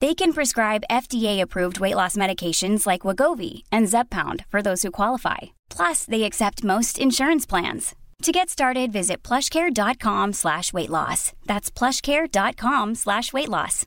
[0.00, 5.38] They can prescribe FDA-approved weight loss medications like Wegovy and Zepbound for those who qualify.
[5.68, 7.94] Plus, they accept most insurance plans.
[8.22, 11.32] To get started, visit plushcare.com slash weight loss.
[11.46, 13.86] That's plushcare.com slash weight loss.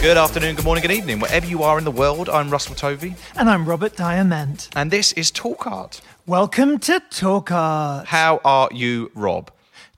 [0.00, 1.18] Good afternoon, good morning, good evening.
[1.18, 4.68] Wherever you are in the world, I'm Russell Tovey, And I'm Robert Diamond.
[4.76, 6.00] and this is Talk Art.
[6.24, 8.06] Welcome to Talk Art.
[8.06, 9.50] How are you, Rob?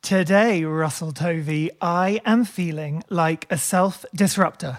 [0.02, 4.78] Today, Russell Tovey, I am feeling like a self disruptor.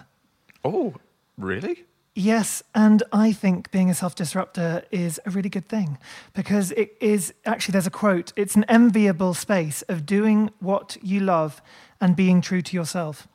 [0.64, 0.96] Oh,
[1.38, 1.86] really?
[2.14, 6.00] Yes, and I think being a self disruptor is a really good thing
[6.34, 11.20] because it is actually, there's a quote, it's an enviable space of doing what you
[11.20, 11.62] love
[12.02, 13.28] and being true to yourself.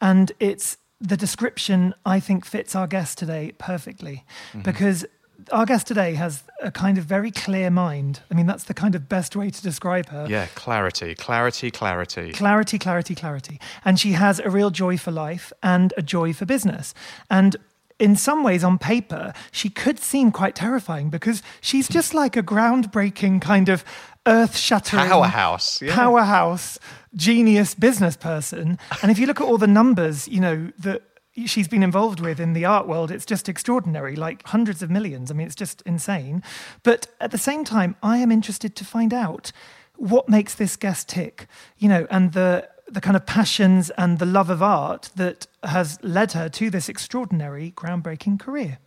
[0.00, 4.62] And it's the description I think fits our guest today perfectly mm-hmm.
[4.62, 5.04] because
[5.50, 8.20] our guest today has a kind of very clear mind.
[8.30, 10.26] I mean, that's the kind of best way to describe her.
[10.28, 12.32] Yeah, clarity, clarity, clarity.
[12.32, 13.60] Clarity, clarity, clarity.
[13.84, 16.94] And she has a real joy for life and a joy for business.
[17.30, 17.56] And
[17.98, 22.42] in some ways, on paper, she could seem quite terrifying because she's just like a
[22.42, 23.84] groundbreaking kind of
[24.26, 25.80] earth shattering Powerhouse.
[25.82, 25.94] Yeah.
[25.94, 26.78] powerhouse,
[27.14, 28.78] genius business person.
[29.02, 31.02] And if you look at all the numbers, you know, that
[31.46, 35.30] she's been involved with in the art world, it's just extraordinary, like hundreds of millions.
[35.30, 36.42] I mean, it's just insane.
[36.82, 39.52] But at the same time, I am interested to find out
[39.96, 41.46] what makes this guest tick,
[41.78, 45.98] you know, and the the kind of passions and the love of art that has
[46.02, 48.78] led her to this extraordinary, groundbreaking career.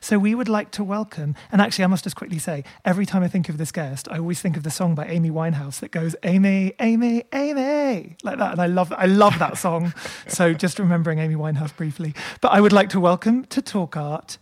[0.00, 3.22] So we would like to welcome, and actually, I must just quickly say, every time
[3.22, 5.90] I think of this guest, I always think of the song by Amy Winehouse that
[5.90, 9.94] goes "Amy, Amy, Amy" like that, and I love, I love that song.
[10.28, 14.38] so just remembering Amy Winehouse briefly, but I would like to welcome to Talk Art,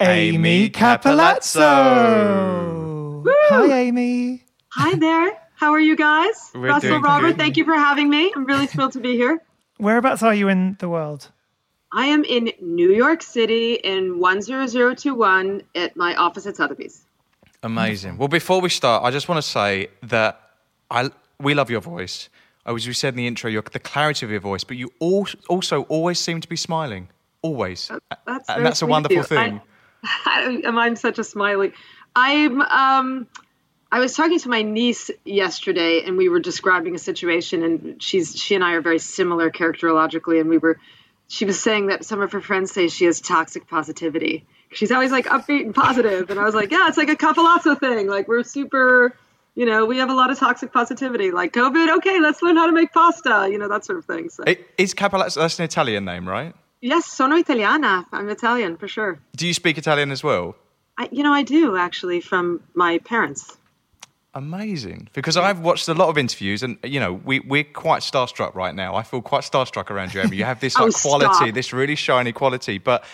[0.00, 2.04] Amy Amy Cappellazzo.
[3.26, 4.44] Hi, Amy.
[4.68, 5.32] Hi there.
[5.56, 6.50] How are you guys?
[6.54, 7.38] We're Russell, Robert, good.
[7.38, 8.32] thank you for having me.
[8.34, 9.40] I'm really thrilled to be here.
[9.78, 11.30] Whereabouts are you in the world?
[11.94, 17.04] I am in New York City in 10021 at my office at Sotheby's.
[17.62, 18.18] Amazing.
[18.18, 20.40] Well, before we start, I just want to say that
[20.90, 21.10] I
[21.40, 22.28] we love your voice.
[22.66, 25.26] As we said in the intro, your, the clarity of your voice, but you al-
[25.48, 27.08] also always seem to be smiling.
[27.42, 27.90] Always.
[28.26, 29.60] That's and that's a wonderful thing.
[30.02, 31.72] I, I, am I'm such a smiley.
[32.16, 33.28] I'm um
[33.92, 38.34] I was talking to my niece yesterday and we were describing a situation and she's
[38.34, 40.80] she and I are very similar characterologically and we were
[41.28, 44.46] she was saying that some of her friends say she has toxic positivity.
[44.72, 47.78] She's always like upbeat and positive and I was like, yeah, it's like a Cappellazzo
[47.78, 48.08] thing.
[48.08, 49.14] Like we're super
[49.56, 51.30] you know, we have a lot of toxic positivity.
[51.30, 54.28] Like COVID, okay, let's learn how to make pasta, you know, that sort of thing.
[54.28, 56.52] So It- Is Cappellazzo, that's an Italian name, right?
[56.80, 58.04] yes, sono italiana.
[58.12, 59.18] I'm Italian for sure.
[59.36, 60.56] Do you speak Italian as well?
[60.98, 63.56] I, you know, I do actually from my parents.
[64.34, 65.08] Amazing.
[65.12, 68.74] Because I've watched a lot of interviews and, you know, we, we're quite starstruck right
[68.74, 68.96] now.
[68.96, 70.36] I feel quite starstruck around you, Amy.
[70.36, 71.54] You have this Oh, like, quality, stop.
[71.54, 72.78] this really shiny quality.
[72.78, 73.04] But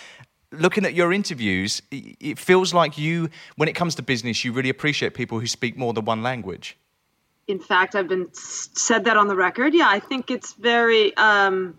[0.50, 4.70] looking at your interviews, it feels like you, when it comes to business, you really
[4.70, 6.76] appreciate people who speak more than one language.
[7.46, 9.74] In fact, I've been said that on the record.
[9.74, 11.14] Yeah, I think it's very.
[11.16, 11.78] Um,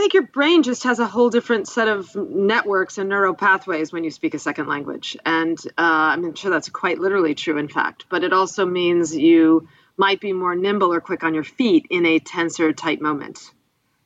[0.00, 3.92] I think your brain just has a whole different set of networks and neural pathways
[3.92, 7.58] when you speak a second language, and uh, I'm sure that's quite literally true.
[7.58, 9.68] In fact, but it also means you
[9.98, 13.50] might be more nimble or quick on your feet in a tense or tight moment.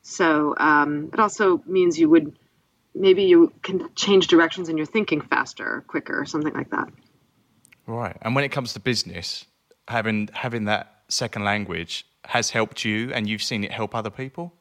[0.02, 2.36] So um, it also means you would
[2.92, 6.88] maybe you can change directions in your thinking faster, quicker, or something like that.
[7.86, 8.16] Right.
[8.20, 9.44] And when it comes to business,
[9.86, 14.54] having having that second language has helped you and you've seen it help other people?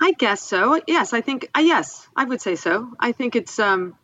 [0.00, 0.80] I guess so.
[0.86, 2.92] Yes, I think uh, yes, I would say so.
[2.98, 3.96] I think it's um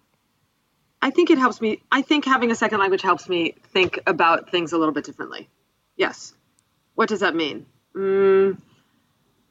[1.02, 4.50] I think it helps me I think having a second language helps me think about
[4.50, 5.48] things a little bit differently.
[5.96, 6.32] Yes.
[6.94, 7.66] What does that mean?
[7.94, 8.58] Mm,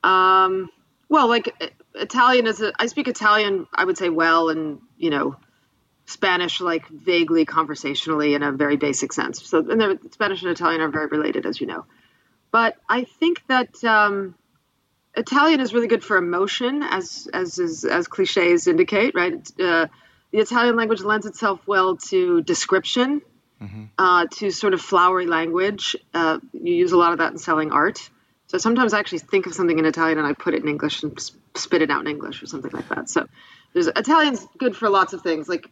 [0.03, 0.69] um
[1.09, 1.53] Well, like
[1.95, 5.35] Italian is a, I speak Italian, I would say well, and you know,
[6.05, 9.43] Spanish like vaguely conversationally in a very basic sense.
[9.43, 11.85] So, and Spanish and Italian are very related, as you know.
[12.51, 14.35] But I think that um,
[15.15, 19.35] Italian is really good for emotion, as as as, as cliches indicate, right?
[19.59, 19.87] Uh,
[20.31, 23.21] the Italian language lends itself well to description,
[23.61, 23.85] mm-hmm.
[23.97, 25.95] uh, to sort of flowery language.
[26.13, 28.09] Uh, you use a lot of that in selling art.
[28.47, 31.03] So sometimes I actually think of something in Italian and I put it in English
[31.03, 31.19] and
[31.55, 33.07] spit it out in English or something like that.
[33.07, 33.27] So
[33.73, 35.47] there's Italian's good for lots of things.
[35.47, 35.69] Like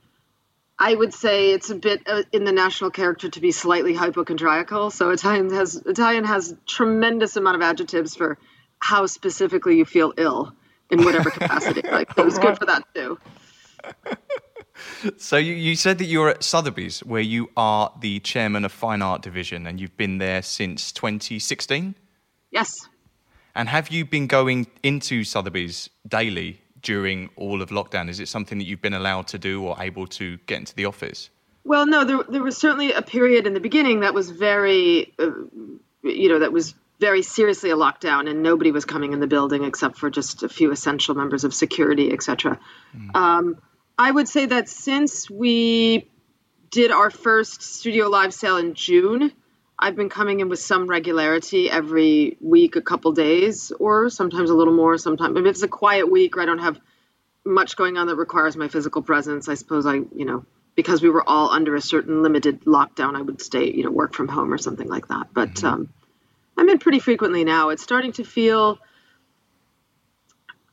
[0.77, 4.91] I would say it's a bit uh, in the national character to be slightly hypochondriacal.
[4.91, 8.37] So Italian has Italian has tremendous amount of adjectives for
[8.79, 10.53] how specifically you feel ill
[10.89, 11.81] in whatever capacity.
[11.91, 13.19] like so it's good for that too.
[15.17, 19.01] So you, you said that you're at Sotheby's, where you are the chairman of Fine
[19.01, 21.95] Art Division, and you've been there since 2016.
[22.51, 22.87] Yes.
[23.55, 28.09] And have you been going into Sotheby's daily during all of lockdown?
[28.09, 30.85] Is it something that you've been allowed to do or able to get into the
[30.85, 31.29] office?
[31.63, 35.31] Well, no, there, there was certainly a period in the beginning that was very, uh,
[36.03, 39.63] you know, that was very seriously a lockdown and nobody was coming in the building
[39.63, 42.59] except for just a few essential members of security, etc.
[42.95, 43.15] Mm.
[43.15, 43.57] Um,
[43.97, 46.09] I would say that since we
[46.69, 49.31] did our first studio live sale in June,
[49.79, 54.55] I've been coming in with some regularity every week, a couple days, or sometimes a
[54.55, 54.97] little more.
[54.97, 56.79] Sometimes if it's a quiet week or I don't have
[57.45, 60.45] much going on that requires my physical presence, I suppose I, you know,
[60.75, 64.13] because we were all under a certain limited lockdown, I would stay, you know, work
[64.13, 65.27] from home or something like that.
[65.33, 65.67] But mm-hmm.
[65.67, 65.89] um,
[66.57, 67.69] I'm in pretty frequently now.
[67.69, 68.79] It's starting to feel.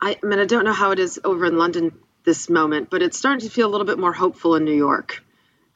[0.00, 1.92] I, I mean, I don't know how it is over in London
[2.24, 5.22] this moment, but it's starting to feel a little bit more hopeful in New York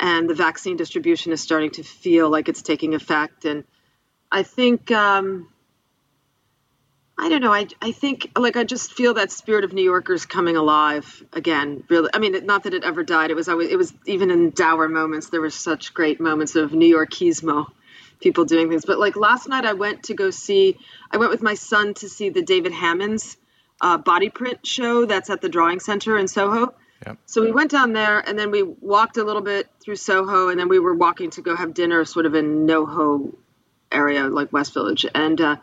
[0.00, 3.44] and the vaccine distribution is starting to feel like it's taking effect.
[3.44, 3.64] And
[4.30, 5.48] I think, um,
[7.18, 10.24] I don't know, I, I think, like, I just feel that spirit of New Yorkers
[10.24, 11.82] coming alive again.
[11.88, 13.30] Really, I mean, not that it ever died.
[13.30, 16.72] It was always, it was even in dour moments, there were such great moments of
[16.72, 17.66] New Yorkismo,
[18.20, 18.84] people doing things.
[18.84, 20.78] But like last night, I went to go see,
[21.10, 23.36] I went with my son to see the David Hammons
[23.80, 26.74] uh, body print show that's at the Drawing Center in Soho
[27.06, 27.18] Yep.
[27.26, 30.58] So we went down there and then we walked a little bit through Soho and
[30.58, 33.34] then we were walking to go have dinner sort of in NoHo
[33.92, 35.06] area, like West Village.
[35.14, 35.56] And uh,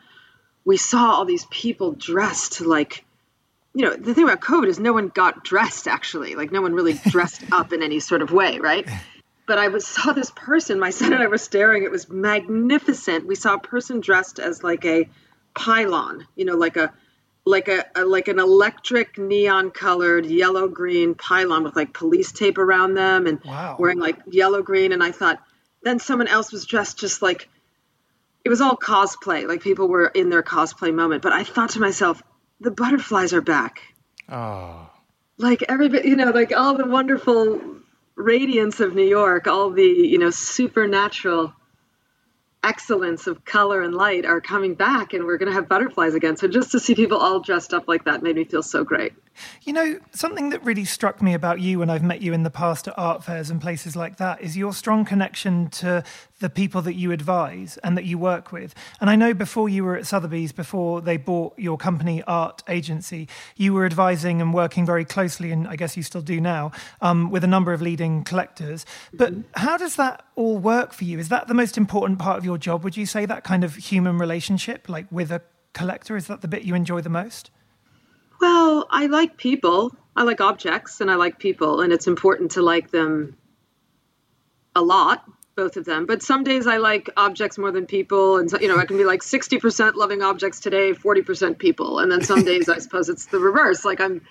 [0.64, 3.04] we saw all these people dressed like,
[3.74, 6.36] you know, the thing about COVID is no one got dressed actually.
[6.36, 8.88] Like no one really dressed up in any sort of way, right?
[9.48, 11.84] But I was, saw this person, my son and I were staring.
[11.84, 13.28] It was magnificent.
[13.28, 15.10] We saw a person dressed as like a
[15.54, 16.94] pylon, you know, like a
[17.46, 22.58] like a, a, like an electric neon colored yellow green pylon with like police tape
[22.58, 23.76] around them and wow.
[23.80, 25.42] wearing like yellow green and I thought
[25.84, 27.48] then someone else was dressed just like
[28.44, 31.80] it was all cosplay like people were in their cosplay moment but I thought to
[31.80, 32.22] myself
[32.60, 33.82] the butterflies are back
[34.28, 34.90] oh
[35.38, 37.62] like everybody you know like all the wonderful
[38.16, 41.54] radiance of New York all the you know supernatural
[42.66, 46.36] excellence of color and light are coming back and we're going to have butterflies again.
[46.36, 49.14] So just to see people all dressed up like that made me feel so great.
[49.64, 52.50] You know, something that really struck me about you when I've met you in the
[52.50, 56.04] past at art fairs and places like that is your strong connection to
[56.40, 58.76] the people that you advise and that you work with.
[59.00, 63.30] And I know before you were at Sotheby's, before they bought your company art agency,
[63.56, 67.32] you were advising and working very closely, and I guess you still do now, um,
[67.32, 68.86] with a number of leading collectors.
[69.14, 71.20] But how does that all work for you?
[71.20, 72.84] Is that the most important part of your job?
[72.84, 75.42] Would you say that kind of human relationship, like with a
[75.74, 77.50] collector, is that the bit you enjoy the most?
[78.42, 79.96] Well, I like people.
[80.18, 83.38] I like objects and I like people, and it's important to like them
[84.76, 85.24] a lot,
[85.56, 86.06] both of them.
[86.06, 88.98] But some days I like objects more than people, and so, you know I can
[88.98, 92.80] be like sixty percent loving objects today, forty percent people, and then some days I
[92.80, 93.86] suppose it's the reverse.
[93.86, 94.22] Like I'm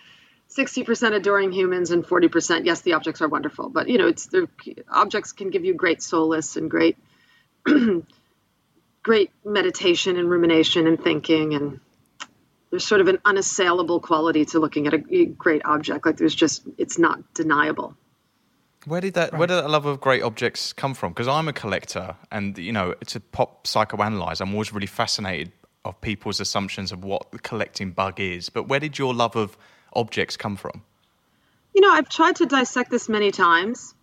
[0.48, 4.08] sixty percent adoring humans and forty percent yes, the objects are wonderful, but you know
[4.08, 4.48] it's the
[4.90, 6.96] objects can give you great solace and great
[9.02, 11.80] great meditation and rumination and thinking and
[12.74, 16.04] there's sort of an unassailable quality to looking at a great object.
[16.04, 17.96] Like there's just, it's not deniable.
[18.86, 19.38] Where did that right.
[19.38, 21.12] Where did that love of great objects come from?
[21.12, 25.52] Because I'm a collector, and you know, to pop psychoanalyze, I'm always really fascinated
[25.84, 28.48] of people's assumptions of what the collecting bug is.
[28.48, 29.56] But where did your love of
[29.92, 30.82] objects come from?
[31.74, 33.94] You know, I've tried to dissect this many times,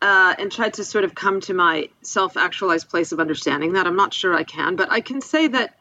[0.00, 3.86] uh, and tried to sort of come to my self-actualized place of understanding that.
[3.86, 5.76] I'm not sure I can, but I can say that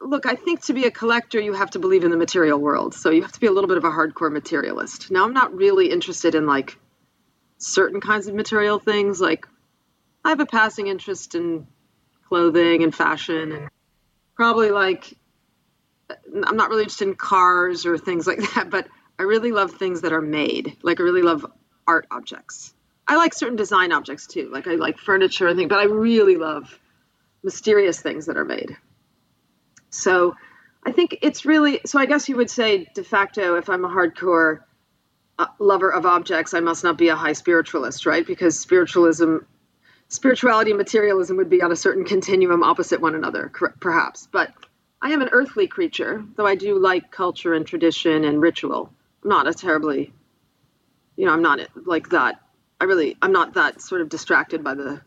[0.00, 2.94] look, I think to be a collector, you have to believe in the material world.
[2.94, 5.10] So you have to be a little bit of a hardcore materialist.
[5.10, 6.78] Now, I'm not really interested in like
[7.58, 9.20] certain kinds of material things.
[9.20, 9.46] Like,
[10.24, 11.66] I have a passing interest in
[12.28, 13.70] clothing and fashion and
[14.34, 15.16] probably like
[16.10, 18.88] I'm not really interested in cars or things like that, but
[19.18, 20.76] I really love things that are made.
[20.82, 21.46] Like I really love
[21.86, 22.74] art objects.
[23.08, 24.50] I like certain design objects too.
[24.52, 26.78] Like I like furniture and things, but I really love
[27.42, 28.76] mysterious things that are made.
[29.96, 30.36] So
[30.84, 31.98] I think it's really so.
[31.98, 34.60] I guess you would say de facto, if I'm a hardcore
[35.38, 38.26] uh, lover of objects, I must not be a high spiritualist, right?
[38.26, 39.38] Because spiritualism,
[40.08, 43.50] spirituality and materialism would be on a certain continuum opposite one another,
[43.80, 44.28] perhaps.
[44.30, 44.52] But
[45.00, 48.92] I am an earthly creature, though I do like culture and tradition and ritual.
[49.24, 50.12] I'm not a terribly,
[51.16, 52.40] you know, I'm not like that.
[52.80, 55.00] I really, I'm not that sort of distracted by the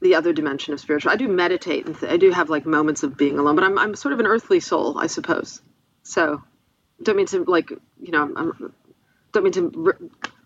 [0.00, 1.12] the other dimension of spiritual.
[1.12, 3.78] I do meditate and th- I do have like moments of being alone, but I'm
[3.78, 5.62] I'm sort of an earthly soul, I suppose.
[6.02, 6.42] So,
[7.02, 8.74] don't mean to like, you know, I'm
[9.32, 9.98] don't mean to r-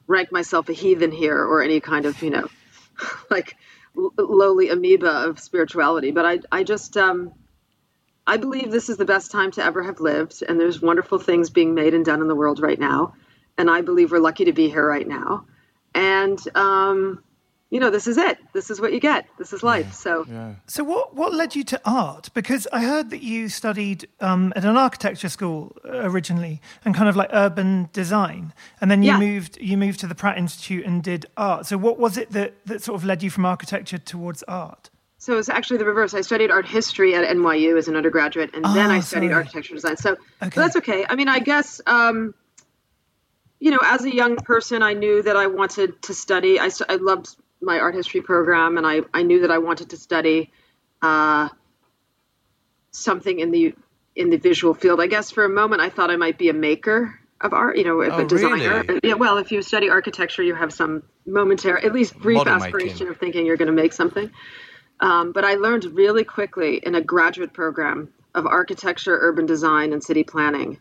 [0.07, 2.49] rank myself a heathen here or any kind of, you know,
[3.31, 3.57] like
[3.97, 7.33] l- lowly amoeba of spirituality, but I I just um
[8.27, 11.51] I believe this is the best time to ever have lived, and there's wonderful things
[11.51, 13.15] being made and done in the world right now.
[13.59, 15.47] And I believe we're lucky to be here right now.
[15.95, 17.23] And, um,
[17.75, 18.39] you know, this is it.
[18.53, 19.27] This is what you get.
[19.37, 19.93] This is life.
[19.95, 20.53] So, yeah.
[20.69, 22.29] so what what led you to art?
[22.33, 27.17] Because I heard that you studied um, at an architecture school originally, and kind of
[27.17, 29.19] like urban design, and then you yeah.
[29.19, 31.67] moved you moved to the Pratt Institute and did art.
[31.67, 34.91] So, what was it that that sort of led you from architecture towards art?
[35.19, 36.15] So it's actually the reverse.
[36.15, 39.35] I studied art history at NYU as an undergraduate, and oh, then I studied sorry.
[39.35, 39.97] architecture design.
[39.97, 40.55] So, okay.
[40.55, 41.07] so, that's okay.
[41.09, 42.35] I mean, I guess um,
[43.59, 46.61] you know, as a young person, I knew that I wanted to study.
[46.61, 47.35] I, I loved
[47.65, 50.51] my art history program, and I, I knew that I wanted to study
[51.03, 51.49] uh,
[52.91, 53.75] something in the
[54.17, 55.01] in the visual field.
[55.01, 57.77] I guess for a moment, I thought I might be a maker of art.
[57.77, 58.85] You know, oh, a designer.
[58.87, 59.01] Really?
[59.03, 59.15] Yeah.
[59.15, 63.09] Well, if you study architecture, you have some momentary, at least brief Model aspiration making.
[63.09, 64.31] of thinking you're going to make something.
[65.01, 70.03] Um, but I learned really quickly in a graduate program of architecture, urban design, and
[70.03, 70.81] city planning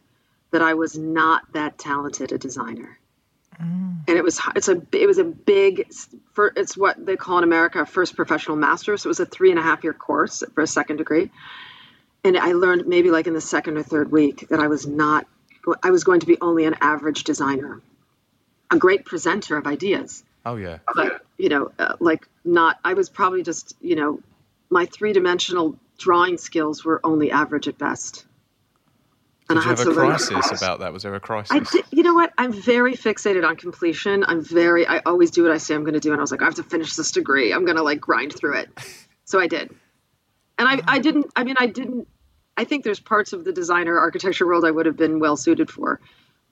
[0.51, 2.99] that I was not that talented a designer.
[3.61, 4.03] Mm.
[4.07, 5.91] And it was it's a it was a big
[6.33, 8.97] for it's what they call in America a first professional master.
[8.97, 11.31] So it was a three and a half year course for a second degree.
[12.23, 15.27] And I learned maybe like in the second or third week that I was not
[15.81, 17.81] I was going to be only an average designer,
[18.69, 20.79] a great presenter of ideas, Oh yeah.
[20.93, 22.79] But you know, uh, like not.
[22.83, 24.19] I was probably just you know,
[24.69, 28.25] my three dimensional drawing skills were only average at best.
[29.49, 30.93] And Did I you have a crisis about that?
[30.93, 31.51] Was there a crisis?
[31.51, 32.31] I did, you know what?
[32.37, 34.23] I'm very fixated on completion.
[34.25, 34.87] I'm very.
[34.87, 36.45] I always do what I say I'm going to do, and I was like, I
[36.45, 37.53] have to finish this degree.
[37.53, 38.69] I'm going to like grind through it.
[39.25, 39.69] So I did,
[40.57, 41.31] and I, I didn't.
[41.35, 42.07] I mean, I didn't.
[42.55, 45.69] I think there's parts of the designer architecture world I would have been well suited
[45.69, 45.99] for,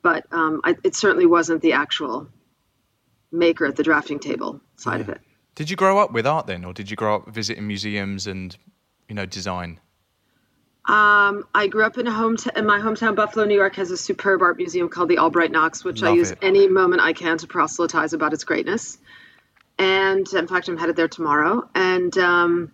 [0.02, 2.28] but um, I, it certainly wasn't the actual
[3.32, 5.02] maker at the drafting table side yeah.
[5.02, 5.22] of it.
[5.56, 8.58] Did you grow up with art then, or did you grow up visiting museums and
[9.08, 9.80] you know design?
[10.86, 13.98] Um, I grew up in a home in my hometown, Buffalo, New York, has a
[13.98, 16.40] superb art museum called the Albright Knox, which Love I use it.
[16.42, 18.98] any moment I can to proselytize about its greatness.
[19.78, 21.70] And in fact, I'm headed there tomorrow.
[21.76, 22.72] And um,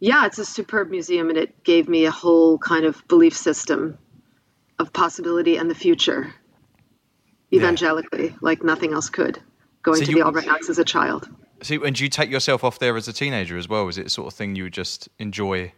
[0.00, 3.98] yeah, it's a superb museum, and it gave me a whole kind of belief system
[4.78, 6.34] of possibility and the future
[7.52, 8.36] evangelically, yeah.
[8.40, 9.40] like nothing else could,
[9.82, 11.28] going so to you, the Albright Knox as a child.
[11.62, 13.86] So, and do you take yourself off there as a teenager as well?
[13.88, 15.72] Is it the sort of thing you would just enjoy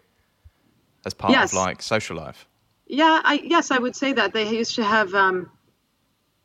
[1.05, 1.52] as part yes.
[1.52, 2.47] of like social life?
[2.87, 5.14] Yeah, I, yes, I would say that they used to have.
[5.14, 5.50] Um,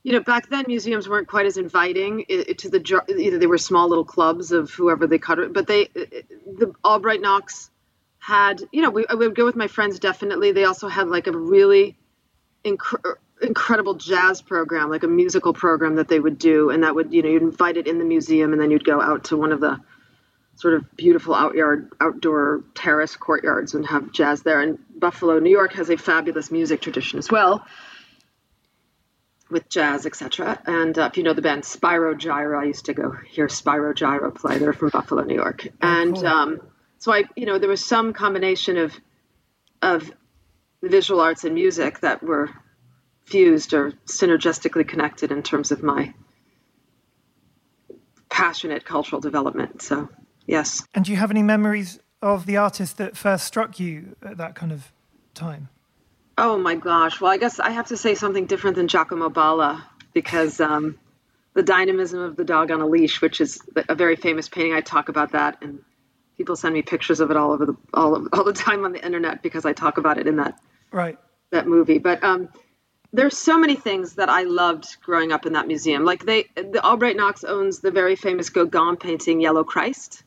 [0.04, 3.58] you know, back then museums weren't quite as inviting to the You know, they were
[3.58, 7.72] small little clubs of whoever they cut but they the Albright Knox
[8.20, 10.52] had you know we, I would go with my friends definitely.
[10.52, 11.98] They also had like a really
[12.66, 17.14] inc- incredible jazz program, like a musical program that they would do, and that would
[17.14, 19.52] you know you'd invite it in the museum, and then you'd go out to one
[19.52, 19.80] of the
[20.56, 24.62] sort of beautiful outyard outdoor terrace courtyards and have jazz there.
[24.62, 27.66] And Buffalo, New York, has a fabulous music tradition as well.
[29.50, 30.60] With jazz, etc.
[30.66, 33.94] And uh, if you know the band Spyro Gyra, I used to go hear Spyro
[33.94, 34.58] Gyra play.
[34.58, 35.68] They're from Buffalo, New York.
[35.68, 36.28] Oh, and cool.
[36.28, 36.62] um,
[37.00, 38.94] so I, you know, there was some combination of
[39.82, 40.12] of
[40.82, 42.50] visual arts and music that were
[43.26, 46.14] fused or synergistically connected in terms of my
[48.30, 49.82] passionate cultural development.
[49.82, 50.10] So,
[50.46, 50.86] yes.
[50.94, 54.56] And do you have any memories of the artist that first struck you at that
[54.56, 54.92] kind of
[55.34, 55.70] time?
[56.38, 57.22] Oh my gosh.
[57.22, 60.98] Well, I guess I have to say something different than Giacomo Balla because um,
[61.54, 64.82] the dynamism of the dog on a leash, which is a very famous painting, I
[64.82, 65.84] talk about that, and
[66.38, 69.04] people send me pictures of it all over the all, all the time on the
[69.04, 70.60] internet because I talk about it in that
[70.92, 71.18] right
[71.52, 72.00] that movie.
[72.00, 72.50] But um,
[73.12, 76.04] there's so many things that I loved growing up in that museum.
[76.04, 80.24] Like they, the Albright Knox owns the very famous Gauguin painting, Yellow Christ.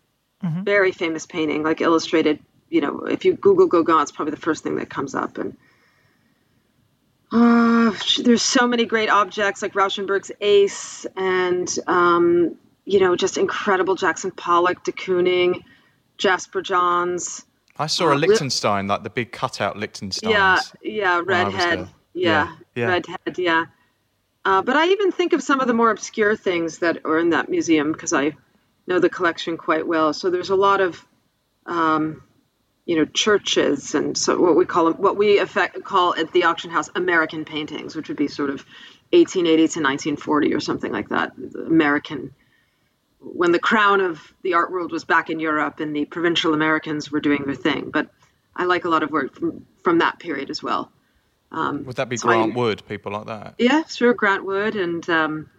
[0.46, 0.62] Mm-hmm.
[0.62, 2.38] Very famous painting, like illustrated.
[2.70, 5.38] You know, if you Google Gauguin, it's probably the first thing that comes up.
[5.38, 5.56] And
[8.22, 14.30] there's so many great objects like Rauschenberg's Ace and, um, you know, just incredible Jackson
[14.30, 15.62] Pollock, de Kooning,
[16.18, 17.44] Jasper Johns.
[17.78, 20.30] I saw a Uh, Lichtenstein, like the big cutout Lichtensteins.
[20.30, 21.88] Yeah, yeah, redhead.
[22.14, 22.86] Yeah, Yeah, yeah.
[22.86, 23.38] redhead.
[23.38, 23.64] Yeah.
[24.44, 27.30] Uh, but I even think of some of the more obscure things that are in
[27.30, 28.36] that museum because I
[28.86, 30.12] know the collection quite well.
[30.12, 31.04] So there's a lot of,
[31.66, 32.22] um,
[32.84, 36.70] you know, churches and so what we call what we effect, call at the auction
[36.70, 38.64] house American paintings, which would be sort of
[39.12, 41.32] 1880 to 1940 or something like that.
[41.66, 42.34] American
[43.20, 47.10] when the crown of the art world was back in Europe and the provincial Americans
[47.10, 47.90] were doing their thing.
[47.90, 48.08] But
[48.54, 50.92] I like a lot of work from, from that period as well.
[51.52, 53.54] Would that be So I- Grant Wood, people like that?
[53.58, 55.50] Yeah, sure, Grant Wood and um,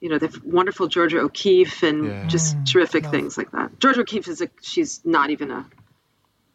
[0.00, 2.26] you know the wonderful Georgia O'Keeffe and Yeah.
[2.26, 3.78] just terrific things like that.
[3.80, 5.66] Georgia O'Keeffe is a she's not even a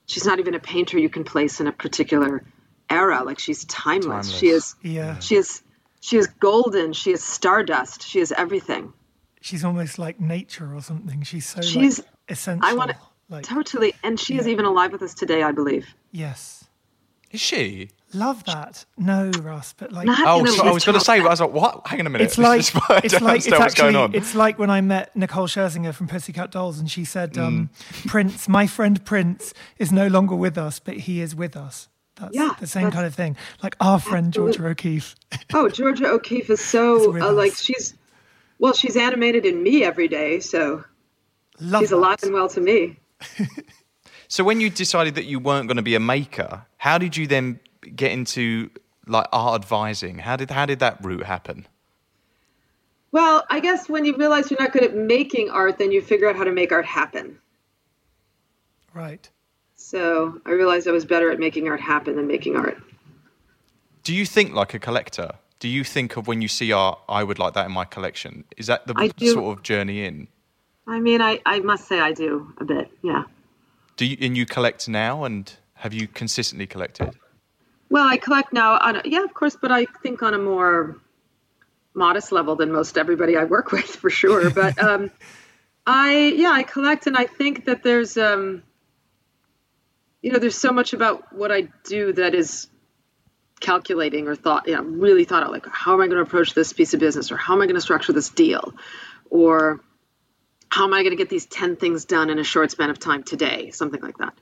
[0.06, 2.44] she's not even a painter you can place in a particular
[2.90, 3.24] era.
[3.24, 4.28] Like she's timeless.
[4.28, 4.40] Timeless.
[4.40, 5.20] She is Yeah.
[5.20, 5.62] she is
[6.00, 6.94] she is golden.
[6.94, 8.04] She is stardust.
[8.08, 8.94] She is everything.
[9.42, 11.22] She's almost like nature or something.
[11.24, 12.70] She's so She's- like essential.
[12.70, 12.98] I want to
[13.30, 15.88] like totally, and she is even alive with us today, I believe.
[16.12, 16.66] yes.
[17.32, 17.90] Is she?
[18.14, 18.86] Love that.
[18.98, 21.88] No, Russ, but like Oh, so I was going to say, I was like, what?
[21.88, 22.26] Hang on a minute.
[22.26, 24.14] it's like is it's like it's understand going actually on.
[24.16, 28.08] it's like when I met Nicole Scherzinger from Pussycat Dolls, and she said, um, Mm.
[28.08, 32.36] "Prince, my friend Prince, is no longer with us, but he is with us." That's
[32.36, 33.36] Yeah, the same that's- kind of thing.
[33.64, 35.16] Like our friend Georgia O'Keeffe.
[35.54, 37.96] Oh, Georgia O'Keeffe is so with uh, like she's,
[38.60, 40.84] well, she's animated in me every day, so
[41.60, 41.96] Love she's that.
[41.98, 43.00] alive and well to me.
[44.28, 47.28] So when you decided that you weren't going to be a maker, how did you
[47.28, 47.60] then
[47.96, 48.70] get into
[49.08, 50.20] like art advising?
[50.20, 51.68] How did how did that route happen?
[53.12, 56.28] Well, I guess when you realize you're not good at making art, then you figure
[56.28, 57.38] out how to make art happen.
[58.94, 59.30] Right.
[59.76, 62.82] So I realized I was better at making art happen than making art.
[64.04, 65.32] Do you think like a collector?
[65.60, 68.44] Do you think of when you see art, I would like that in my collection?
[68.58, 70.28] Is that the sort of journey in?
[70.88, 73.24] I mean, I, I must say I do a bit, yeah.
[73.96, 77.16] Do you and you collect now, and have you consistently collected?
[77.94, 81.00] Well, I collect now on a, yeah, of course, but I think on a more
[81.94, 84.50] modest level than most everybody I work with for sure.
[84.50, 85.12] But um,
[85.86, 88.64] I yeah, I collect, and I think that there's um,
[90.24, 92.68] you know, there's so much about what I do that is
[93.60, 96.56] calculating or thought, you know, really thought out like how am I going to approach
[96.56, 98.74] this piece of business, or how am I going to structure this deal,
[99.30, 99.82] or
[100.68, 102.98] how am I going to get these ten things done in a short span of
[102.98, 104.34] time today, something like that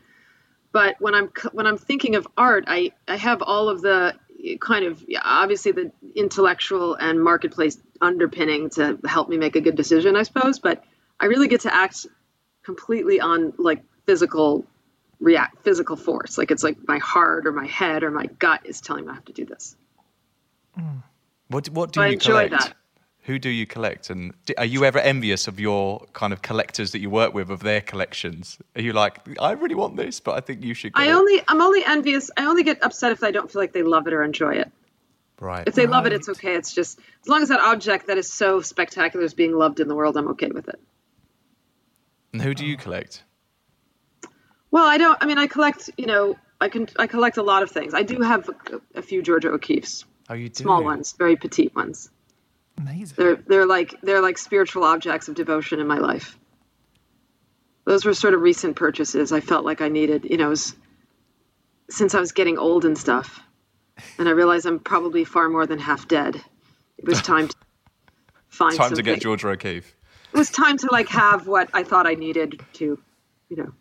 [0.72, 4.58] but when I'm when I'm thinking of art, I I have all of the eh,
[4.60, 9.76] kind of yeah, obviously the intellectual and marketplace underpinning to help me make a good
[9.76, 10.60] decision, I suppose.
[10.60, 10.84] But
[11.20, 12.08] I really get to act
[12.64, 14.66] completely on like physical
[15.20, 16.38] react physical force.
[16.38, 19.16] Like it's like my heart or my head or my gut is telling me I
[19.16, 19.76] have to do this.
[20.76, 21.00] Hmm.
[21.50, 22.52] What what do I you enjoy collect?
[22.52, 22.74] that.
[23.26, 26.92] Who do you collect, and d are you ever envious of your kind of collectors
[26.94, 28.58] that you work with of their collections?
[28.76, 30.94] Are you like, I really want this, but I think you should.
[30.94, 31.14] Get I it.
[31.14, 32.32] only I'm only envious.
[32.36, 34.72] I only get upset if I don't feel like they love it or enjoy it.
[35.40, 35.68] right.
[35.68, 36.56] If they love it, it's okay.
[36.56, 39.88] It's just as long as that object that is so spectacular is being loved in
[39.88, 40.80] the world, I'm okay with it.
[42.34, 43.24] And who do you collect?
[44.72, 45.18] Well, I don't.
[45.22, 45.92] I mean, I collect.
[45.98, 46.88] You know, I can.
[46.98, 47.94] I collect a lot of things.
[47.94, 50.64] I do have a, a few Georgia O'Keeffe's, Oh, you do.
[50.64, 52.10] small ones, very petite ones.
[52.82, 53.16] Amazing.
[53.18, 56.38] They're they're like they're like spiritual objects of devotion in my life.
[57.86, 59.32] Those were sort of recent purchases.
[59.32, 60.26] I felt like I needed.
[60.30, 60.76] You know, was,
[61.90, 63.40] since I was getting old and stuff,
[64.18, 66.36] and I realized I'm probably far more than half dead.
[66.98, 67.56] It was time to
[68.50, 69.96] find Time to get Georgia O'Keeffe.
[70.34, 73.00] It was time to like have what I thought I needed to,
[73.50, 73.72] you know,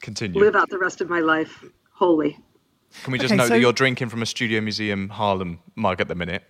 [0.00, 0.40] Continue.
[0.40, 2.38] live out the rest of my life wholly.
[3.04, 6.00] Can we just Okay, note so- that you're drinking from a Studio Museum Harlem mug
[6.00, 6.42] at the minute?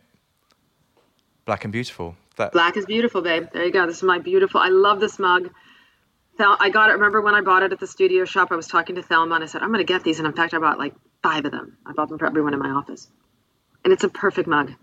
[1.49, 2.15] Black and beautiful.
[2.37, 3.47] That Black is beautiful, babe.
[3.55, 3.87] There you go.
[3.87, 4.61] This is my beautiful.
[4.61, 5.49] I love this mug.
[6.39, 6.93] I got it.
[6.93, 8.49] Remember when I bought it at the studio shop?
[8.51, 10.19] I was talking to Thelma and I said, I'm going to get these.
[10.19, 11.79] And in fact, I bought like five of them.
[11.87, 13.09] I bought them for everyone in my office.
[13.83, 14.75] And it's a perfect mug.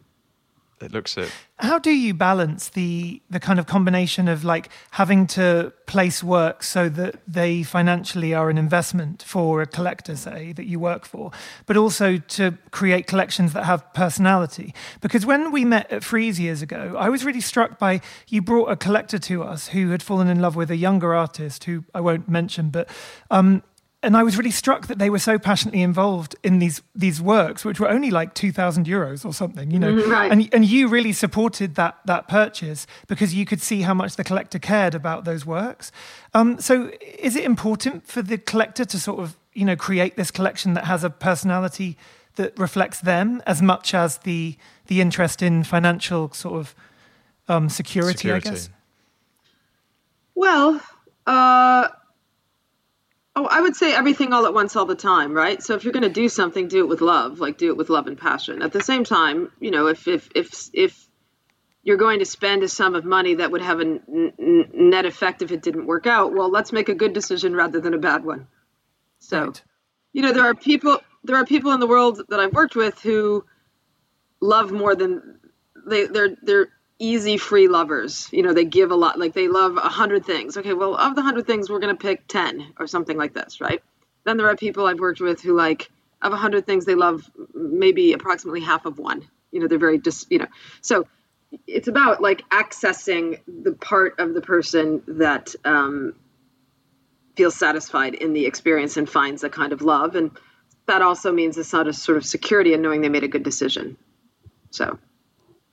[0.81, 1.31] It looks it.
[1.59, 6.63] How do you balance the the kind of combination of like having to place work
[6.63, 11.31] so that they financially are an investment for a collector, say, that you work for,
[11.65, 14.73] but also to create collections that have personality?
[14.99, 18.69] Because when we met at Frieze years ago, I was really struck by you brought
[18.69, 22.01] a collector to us who had fallen in love with a younger artist who I
[22.01, 22.89] won't mention, but
[23.31, 23.63] um,
[24.05, 27.65] and I was really struck that they were so passionately involved in these these works,
[27.65, 29.91] which were only like two thousand euros or something, you know.
[30.05, 30.31] right.
[30.31, 34.23] And and you really supported that that purchase because you could see how much the
[34.23, 35.91] collector cared about those works.
[36.33, 40.29] Um, so, is it important for the collector to sort of you know create this
[40.29, 41.97] collection that has a personality
[42.35, 46.75] that reflects them as much as the the interest in financial sort of
[47.47, 48.69] um, security, security, I guess?
[50.35, 50.81] Well,
[51.25, 51.87] uh,
[53.35, 55.61] oh, I would say everything all at once all the time, right?
[55.61, 57.89] So if you're going to do something, do it with love, like do it with
[57.89, 58.61] love and passion.
[58.61, 61.07] At the same time, you know, if if if if
[61.83, 65.05] you're going to spend a sum of money that would have a n- n- net
[65.05, 67.99] effect if it didn't work out, well, let's make a good decision rather than a
[67.99, 68.47] bad one.
[69.19, 69.63] So, right.
[70.13, 72.99] you know, there are people there are people in the world that I've worked with
[73.01, 73.45] who
[74.41, 75.39] love more than
[75.85, 76.69] they they're they're
[76.99, 78.29] easy free lovers.
[78.31, 80.57] You know, they give a lot like they love a hundred things.
[80.57, 83.81] Okay, well of the hundred things we're gonna pick ten or something like this, right?
[84.23, 85.89] Then there are people I've worked with who like
[86.21, 89.27] of a hundred things they love maybe approximately half of one.
[89.51, 90.47] You know, they're very just you know.
[90.81, 91.07] So
[91.67, 96.13] it's about like accessing the part of the person that um,
[97.35, 100.31] feels satisfied in the experience and finds a kind of love and
[100.87, 103.43] that also means it's not a sort of security and knowing they made a good
[103.43, 103.97] decision
[104.71, 104.97] so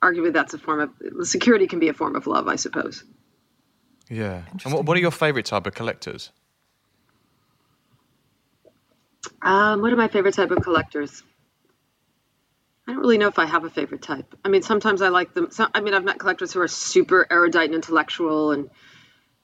[0.03, 3.05] arguably that's a form of security can be a form of love i suppose
[4.11, 6.31] yeah and what, what are your favorite type of collectors
[9.41, 11.23] um, what are my favorite type of collectors
[12.87, 14.35] I don't really know if I have a favorite type.
[14.45, 15.51] I mean, sometimes I like them.
[15.73, 18.71] I mean, I've met collectors who are super erudite and intellectual and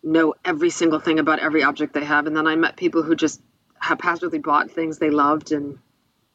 [0.03, 2.27] know every single thing about every object they have.
[2.27, 3.41] And then I met people who just
[3.79, 5.79] haphazardly bought things they loved and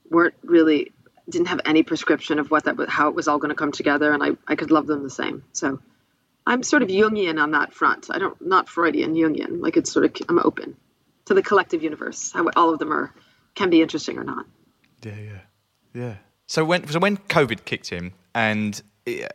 [0.09, 0.92] weren't really
[1.29, 4.11] didn't have any prescription of what that how it was all going to come together
[4.11, 5.43] and I, I could love them the same.
[5.53, 5.79] So
[6.45, 8.07] i'm sort of jungian on that front.
[8.11, 9.61] I don't not freudian jungian.
[9.61, 10.75] Like it's sort of i'm open
[11.25, 13.13] to the collective universe how all of them are
[13.55, 14.45] can be interesting or not.
[15.03, 15.39] Yeah yeah.
[15.93, 16.15] Yeah.
[16.47, 19.27] So when so when covid kicked in and eh, eh,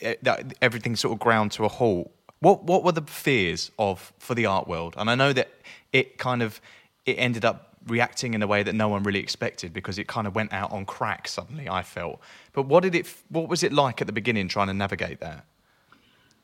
[0.00, 4.12] it, it, everything sort of ground to a halt what what were the fears of
[4.18, 4.94] for the art world?
[4.96, 5.50] And i know that
[5.92, 6.60] it kind of
[7.06, 10.26] it ended up reacting in a way that no one really expected because it kind
[10.26, 12.20] of went out on crack suddenly i felt.
[12.52, 15.44] But what did it what was it like at the beginning trying to navigate that?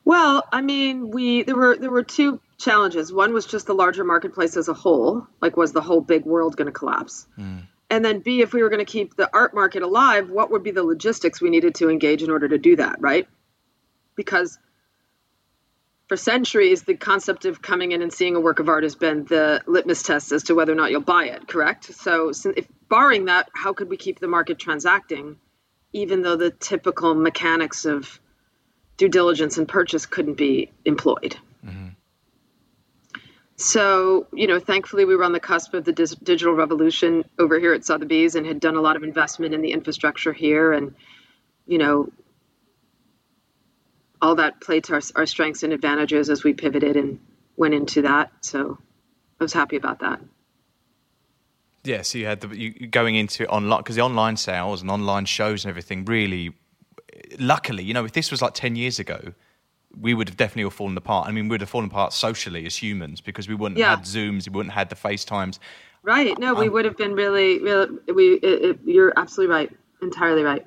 [0.03, 3.11] Well i mean we there were there were two challenges.
[3.11, 6.55] One was just the larger marketplace as a whole like was the whole big world
[6.57, 7.27] going to collapse?
[7.37, 7.63] Mm.
[7.89, 10.63] and then b if we were going to keep the art market alive what would
[10.63, 13.27] be the logistics we needed to engage in order to do that right?
[14.15, 14.57] Because
[16.07, 19.25] for centuries, the concept of coming in and seeing a work of art has been
[19.25, 21.85] the litmus test as to whether or not you'll buy it, correct?
[21.85, 25.37] So, if barring that, how could we keep the market transacting,
[25.93, 28.19] even though the typical mechanics of
[28.97, 31.37] due diligence and purchase couldn't be employed?
[31.65, 31.87] Mm-hmm.
[33.57, 37.57] So, you know, thankfully, we were on the cusp of the dis- digital revolution over
[37.57, 40.73] here at Sotheby's and had done a lot of investment in the infrastructure here.
[40.73, 40.93] And,
[41.65, 42.09] you know,
[44.21, 47.19] all that played to our, our strengths and advantages as we pivoted and
[47.57, 48.31] went into that.
[48.41, 48.77] So
[49.39, 50.19] I was happy about that.
[51.83, 54.89] Yeah, so you had the you, going into it online because the online sales and
[54.89, 56.53] online shows and everything really,
[57.37, 59.33] luckily, you know, if this was like ten years ago,
[59.99, 61.27] we would have definitely all fallen apart.
[61.27, 63.91] I mean, we would have fallen apart socially as humans because we wouldn't yeah.
[63.91, 65.59] have had Zooms, we wouldn't have had the FaceTimes.
[66.01, 66.37] Right.
[66.37, 67.97] No, we um, would have been really, really.
[68.13, 68.33] We.
[68.33, 69.71] It, it, you're absolutely right.
[70.01, 70.65] Entirely right.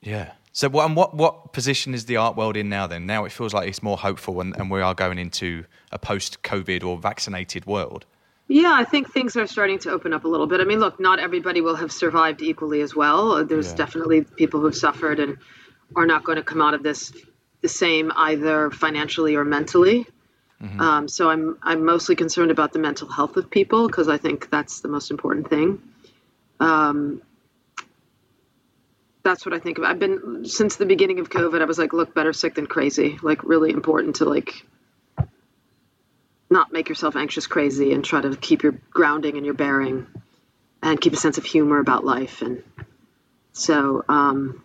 [0.00, 0.32] Yeah.
[0.52, 3.06] So, what, and what, what position is the art world in now then?
[3.06, 6.42] Now it feels like it's more hopeful and, and we are going into a post
[6.42, 8.04] COVID or vaccinated world.
[8.48, 10.60] Yeah, I think things are starting to open up a little bit.
[10.60, 13.44] I mean, look, not everybody will have survived equally as well.
[13.44, 13.76] There's yeah.
[13.76, 15.38] definitely people who've suffered and
[15.94, 17.12] are not going to come out of this
[17.60, 20.04] the same either financially or mentally.
[20.60, 20.80] Mm-hmm.
[20.80, 24.50] Um, so I'm I'm mostly concerned about the mental health of people because I think
[24.50, 25.80] that's the most important thing.
[26.58, 27.22] Um,
[29.22, 29.84] that's what I think of.
[29.84, 31.60] I've been since the beginning of COVID.
[31.60, 33.18] I was like, look, better sick than crazy.
[33.22, 34.64] Like, really important to like
[36.48, 40.06] not make yourself anxious crazy and try to keep your grounding and your bearing
[40.82, 42.42] and keep a sense of humor about life.
[42.42, 42.62] And
[43.52, 44.64] so, um,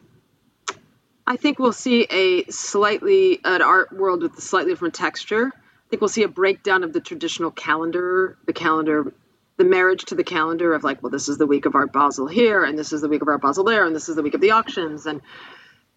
[1.27, 5.51] I think we'll see a slightly an art world with a slightly different texture.
[5.55, 9.13] I think we'll see a breakdown of the traditional calendar, the calendar
[9.57, 12.27] the marriage to the calendar of like, well, this is the week of Art Basel
[12.27, 14.33] here, and this is the week of Art Basel there, and this is the week
[14.33, 15.21] of the auctions, and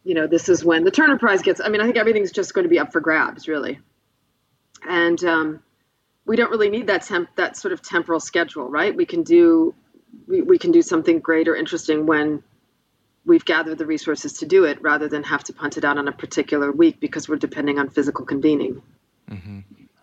[0.05, 1.61] you know, this is when the Turner Prize gets.
[1.61, 3.81] I mean, I think everything's just going to be up for grabs, really,
[4.89, 5.63] and um,
[6.25, 8.95] we don't really need that temp that sort of temporal schedule, right?
[8.95, 9.75] We can do
[10.27, 12.43] we, we can do something great or interesting when
[13.27, 16.07] we've gathered the resources to do it, rather than have to punt it out on
[16.07, 18.83] a particular week because we're depending on physical convening.
[19.29, 19.61] Mm-hmm.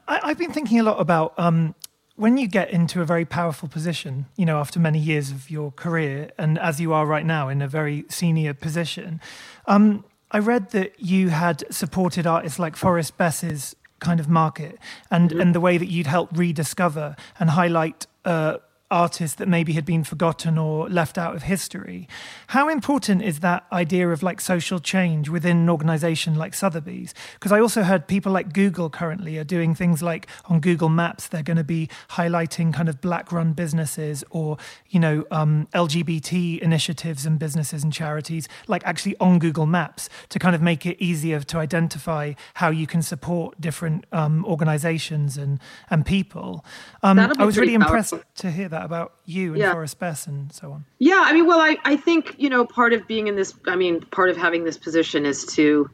[0.08, 1.74] I, have been thinking a lot about um,
[2.16, 5.72] when you get into a very powerful position, you know, after many years of your
[5.72, 9.20] career, and as you are right now in a very senior position,
[9.68, 14.78] um, I read that you had supported artists like Forrest Bess's kind of market
[15.12, 15.42] and, mm-hmm.
[15.42, 18.58] and the way that you'd help rediscover and highlight uh,
[18.96, 22.08] artists that maybe had been forgotten or left out of history.
[22.48, 27.14] How important is that idea of like social change within an organization like Sotheby's?
[27.34, 31.28] Because I also heard people like Google currently are doing things like on Google Maps,
[31.28, 34.56] they're going to be highlighting kind of black run businesses or,
[34.90, 40.40] you know, um, LGBT initiatives and businesses and charities, like actually on Google Maps to
[40.40, 45.60] kind of make it easier to identify how you can support different um, organizations and,
[45.90, 46.64] and people.
[47.04, 49.72] Um, I was really impressed to hear that about you and yeah.
[49.74, 50.86] Forrest Bess and so on.
[51.00, 53.76] Yeah, I mean, well, I, I think, you know, part of being in this, I
[53.76, 55.90] mean, part of having this position is to,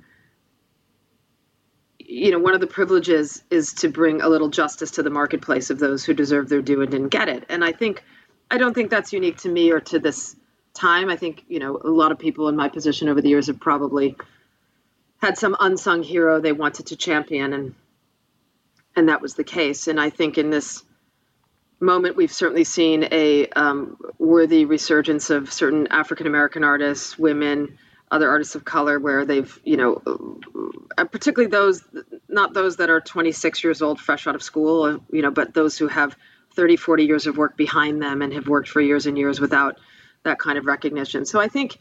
[2.00, 5.70] you know, one of the privileges is to bring a little justice to the marketplace
[5.70, 7.46] of those who deserve their due and didn't get it.
[7.50, 8.04] And I think,
[8.52, 10.36] I don't think that's unique to me or to this
[10.74, 11.10] time.
[11.10, 13.60] I think, you know, a lot of people in my position over the years have
[13.60, 14.16] probably
[15.22, 17.76] had some unsung hero they wanted to champion and
[18.96, 19.88] and that was the case.
[19.88, 20.84] And I think in this
[21.82, 27.78] moment, we've certainly seen a um, worthy resurgence of certain African American artists, women,
[28.10, 30.02] other artists of color, where they've, you know,
[30.98, 31.84] uh, particularly those,
[32.30, 35.54] not those that are 26 years old, fresh out of school, uh, you know, but
[35.54, 36.16] those who have
[36.56, 39.78] 30, 40 years of work behind them and have worked for years and years without
[40.24, 41.26] that kind of recognition.
[41.26, 41.78] So I think,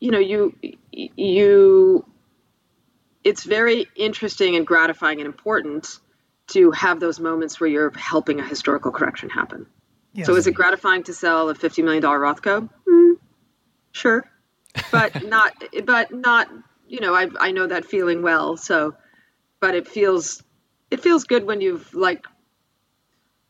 [0.00, 0.54] you know, you,
[0.92, 2.06] you,
[3.24, 5.98] it's very interesting and gratifying and important
[6.48, 9.66] to have those moments where you're helping a historical correction happen.
[10.12, 10.26] Yes.
[10.26, 12.68] So is it gratifying to sell a $50 million Rothko?
[12.88, 13.14] Mm,
[13.92, 14.24] sure.
[14.90, 15.52] But not,
[15.84, 16.48] but not,
[16.88, 18.56] you know, I, I know that feeling well.
[18.56, 18.94] So,
[19.60, 20.42] but it feels,
[20.90, 22.26] it feels good when you've like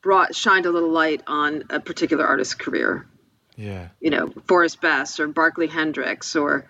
[0.03, 3.07] brought, shined a little light on a particular artist's career.
[3.57, 3.89] Yeah.
[4.01, 6.67] You know, Forrest Bess or Barkley Hendricks or,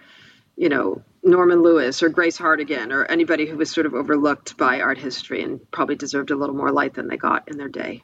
[0.57, 4.81] you know, Norman Lewis or Grace Hartigan or anybody who was sort of overlooked by
[4.81, 8.03] art history and probably deserved a little more light than they got in their day.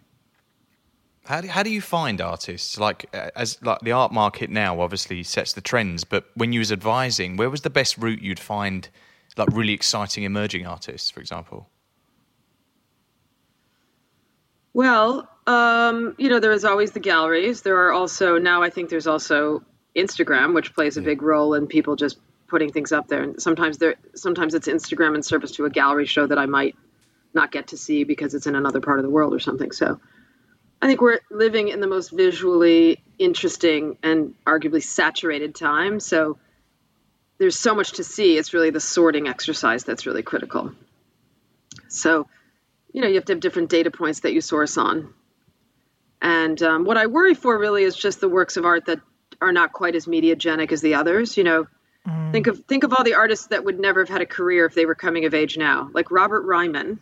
[1.24, 4.80] How do, how do you find artists like uh, as like the art market now
[4.80, 8.40] obviously sets the trends but when you was advising where was the best route you'd
[8.40, 8.88] find
[9.36, 11.70] like really exciting emerging artists for example
[14.74, 18.90] well um, you know there is always the galleries there are also now i think
[18.90, 19.62] there's also
[19.94, 21.06] instagram which plays a yeah.
[21.06, 22.18] big role in people just
[22.52, 23.22] putting things up there.
[23.22, 26.76] And sometimes there, sometimes it's Instagram in service to a gallery show that I might
[27.32, 29.72] not get to see because it's in another part of the world or something.
[29.72, 29.98] So
[30.82, 35.98] I think we're living in the most visually interesting and arguably saturated time.
[35.98, 36.38] So
[37.38, 38.36] there's so much to see.
[38.36, 40.72] It's really the sorting exercise that's really critical.
[41.88, 42.28] So,
[42.92, 45.14] you know, you have to have different data points that you source on.
[46.20, 49.00] And um, what I worry for really is just the works of art that
[49.40, 51.38] are not quite as mediagenic as the others.
[51.38, 51.66] You know,
[52.06, 52.32] Mm.
[52.32, 54.74] Think of think of all the artists that would never have had a career if
[54.74, 55.88] they were coming of age now.
[55.92, 56.98] Like Robert Ryman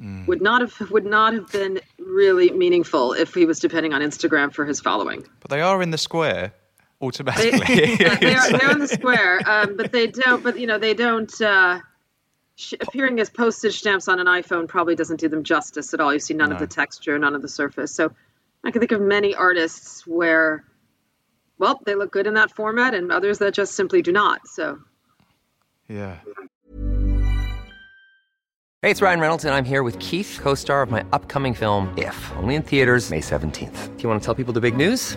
[0.00, 0.26] mm.
[0.26, 4.52] would not have would not have been really meaningful if he was depending on Instagram
[4.52, 5.24] for his following.
[5.40, 6.52] But they are in the square
[7.00, 7.60] automatically.
[7.60, 10.42] They, they are, they're in the square, um, but they don't.
[10.42, 11.40] But you know they don't.
[11.40, 11.80] Uh,
[12.56, 16.12] sh- appearing as postage stamps on an iPhone probably doesn't do them justice at all.
[16.12, 16.56] You see none no.
[16.56, 17.94] of the texture, none of the surface.
[17.94, 18.12] So
[18.64, 20.64] I can think of many artists where
[21.58, 24.46] well, they look good in that format, and others that just simply do not.
[24.46, 24.78] So,
[25.88, 26.16] yeah.
[28.82, 31.92] Hey, it's Ryan Reynolds, and I'm here with Keith, co star of my upcoming film,
[31.96, 33.96] If, only in theaters, May 17th.
[33.96, 35.16] Do you want to tell people the big news?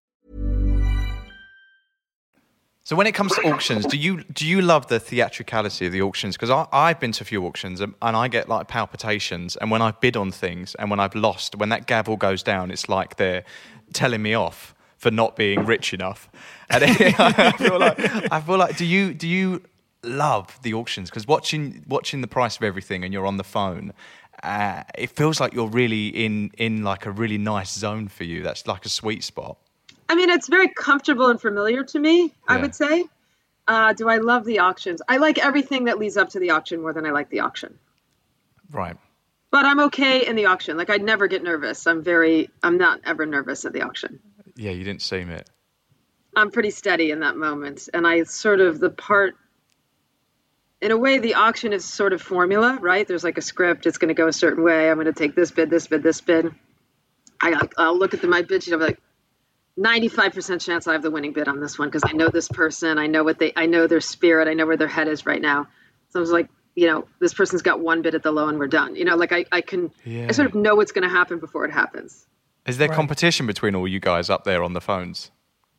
[2.91, 6.01] So when it comes to auctions, do you do you love the theatricality of the
[6.01, 6.35] auctions?
[6.35, 9.55] Because I've been to a few auctions and, and, I get like palpitations.
[9.55, 12.69] And when I bid on things and when I've lost, when that gavel goes down,
[12.69, 13.45] it's like they're
[13.93, 16.29] telling me off for not being rich enough.
[16.69, 16.83] And
[17.17, 17.97] I feel like
[18.29, 19.63] I feel like do you do you
[20.03, 21.09] love the auctions?
[21.09, 23.93] Because watching watching the price of everything and you're on the phone.
[24.43, 28.43] Uh, it feels like you're really in in like a really nice zone for you.
[28.43, 29.57] That's like a sweet spot.
[30.11, 32.23] I mean, it's very comfortable and familiar to me.
[32.23, 32.29] Yeah.
[32.45, 33.05] I would say.
[33.65, 35.01] Uh, do I love the auctions?
[35.07, 37.79] I like everything that leads up to the auction more than I like the auction.
[38.71, 38.97] Right.
[39.51, 40.75] But I'm okay in the auction.
[40.75, 41.87] Like I'd never get nervous.
[41.87, 42.49] I'm very.
[42.61, 44.19] I'm not ever nervous at the auction.
[44.57, 45.49] Yeah, you didn't seem it.
[46.35, 49.35] I'm pretty steady in that moment, and I sort of the part.
[50.81, 53.07] In a way, the auction is sort of formula, right?
[53.07, 53.85] There's like a script.
[53.85, 54.89] It's going to go a certain way.
[54.89, 56.53] I'm going to take this bid, this bid, this bid.
[57.39, 58.73] I, I'll look at the, my bid sheet.
[58.73, 58.99] I'm like,
[59.81, 62.97] 95% chance I have the winning bid on this one because I know this person.
[62.99, 64.47] I know what they, I know their spirit.
[64.47, 65.67] I know where their head is right now.
[66.09, 68.59] So I was like, you know, this person's got one bid at the low and
[68.59, 68.95] we're done.
[68.95, 70.27] You know, like I, I can, Yeah.
[70.29, 72.25] I sort of know what's going to happen before it happens.
[72.67, 72.95] Is there Right.
[72.95, 75.31] competition between all you guys up there on the phones?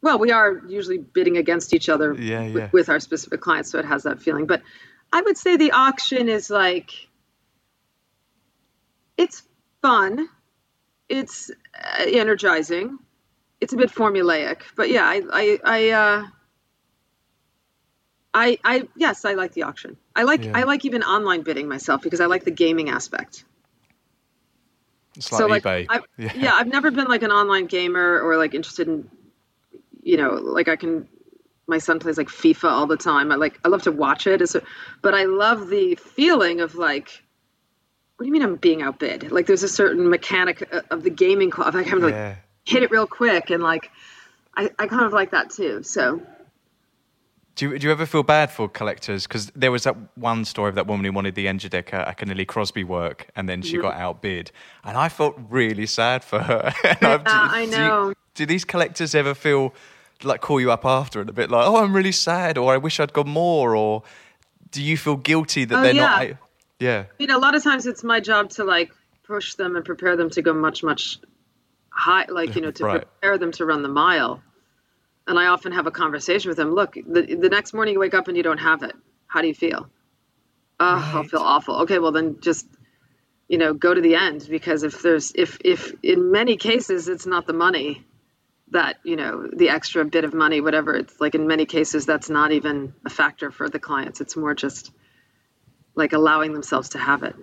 [0.02, 2.68] Well, we are usually bidding against each other Yeah, with, yeah.
[2.72, 4.46] with our specific clients, so it has that feeling.
[4.46, 4.62] But
[5.12, 6.90] I would say the auction is like,
[9.16, 9.42] it's
[9.80, 10.28] fun,
[11.08, 12.98] it's uh, energizing,
[13.62, 16.26] it's a bit formulaic, but yeah, I, I, I, uh,
[18.34, 19.96] I, I, yes, I like the auction.
[20.16, 20.58] I like, Yeah.
[20.58, 23.44] I like even online bidding myself because I like the gaming aspect.
[25.16, 25.86] It's like so like, eBay.
[25.88, 26.00] I,
[26.34, 26.54] yeah.
[26.54, 29.08] I've never been like an online gamer or like interested in,
[30.02, 31.06] you know, like I can.
[31.68, 33.30] My son plays like FIFA all the time.
[33.30, 34.62] I like I love to watch it, a-
[35.00, 37.22] but I love the feeling of like,
[38.16, 39.30] what do you mean I'm being outbid?
[39.30, 41.74] Like there's a certain mechanic uh, of the gaming club.
[41.74, 42.34] Like I'm like Yeah.
[42.64, 43.90] Hit it real quick and like,
[44.56, 45.82] I, I kind of like that too.
[45.82, 46.20] So
[47.56, 49.26] Do you, do you ever feel bad for collectors?
[49.26, 52.84] Because there was that one story of that woman who wanted the Njideka Akunyili Crosby
[52.84, 53.82] work, and then she mm-hmm.
[53.82, 54.52] got outbid,
[54.84, 56.72] and I felt really sad for her.
[56.84, 58.14] Yeah, I do you- know.
[58.34, 59.74] do these collectors ever feel
[60.22, 62.76] like call you up after and a bit like, oh, I'm really sad, or I
[62.76, 64.02] wish I'd got more, or
[64.70, 66.02] do you feel guilty that Oh, they're yeah.
[66.02, 66.26] not?
[66.78, 67.04] Yeah.
[67.18, 68.92] you know, a lot of times it's my job to like
[69.24, 71.18] push them and prepare them to go much, much
[71.94, 73.04] high, like, you know, to Right.
[73.20, 74.42] prepare them to run the mile.
[75.26, 76.74] And I often have a conversation with them.
[76.74, 78.94] Look, the, the next morning you wake up and you don't have it.
[79.26, 79.88] How do you feel?
[80.80, 81.82] Oh, I'll feel awful.
[81.82, 82.66] Okay, well then just,
[83.48, 87.26] you know, go to the end because if there's, if, if in many cases it's
[87.26, 88.04] not the money
[88.70, 92.30] that, you know, the extra bit of money, whatever, it's like in many cases that's
[92.30, 94.20] not even a factor for the clients.
[94.20, 94.90] It's more just
[95.94, 97.36] like allowing themselves to have it.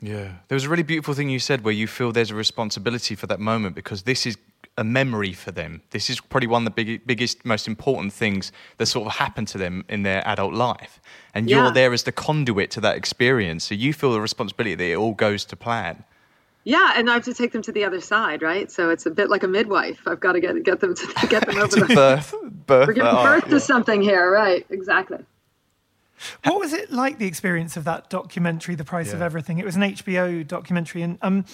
[0.00, 0.32] Yeah.
[0.48, 3.26] There was a really beautiful thing you said where you feel there's a responsibility for
[3.26, 4.38] that moment because this is
[4.78, 5.82] a memory for them.
[5.90, 9.48] This is probably one of the big, biggest, most important things that sort of happened
[9.48, 11.00] to them in their adult life.
[11.34, 11.64] And Yeah.
[11.64, 13.64] you're there as the conduit to that experience.
[13.64, 16.04] So you feel the responsibility that it all goes to plan.
[16.64, 18.70] Yeah, and I have to take them to the other side, right?
[18.70, 20.00] So it's a bit like a midwife.
[20.06, 21.94] I've got to get get them to get them over To the.
[21.94, 22.34] birth,
[22.66, 24.64] birth We're giving birth to something here, right?
[24.70, 25.18] Exactly.
[26.44, 29.58] What was it like the experience of that documentary, The Price of Everything?
[29.58, 31.44] It was an HBO documentary, and um,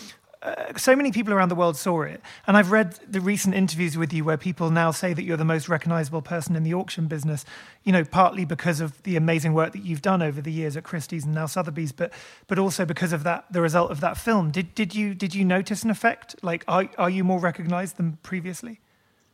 [0.43, 2.21] uh, so many people around the world saw it.
[2.47, 5.45] And I've read the recent interviews with you where people now say that you're the
[5.45, 7.45] most recognizable person in the auction business,
[7.85, 10.85] you know, partly because of the amazing work that you've done over the years at
[10.85, 12.13] Christie's and now Sotheby's, but
[12.47, 14.51] but also because of that the result of that film.
[14.51, 16.37] Did did you did you notice an effect?
[16.43, 18.81] Like are are you more recognized than previously?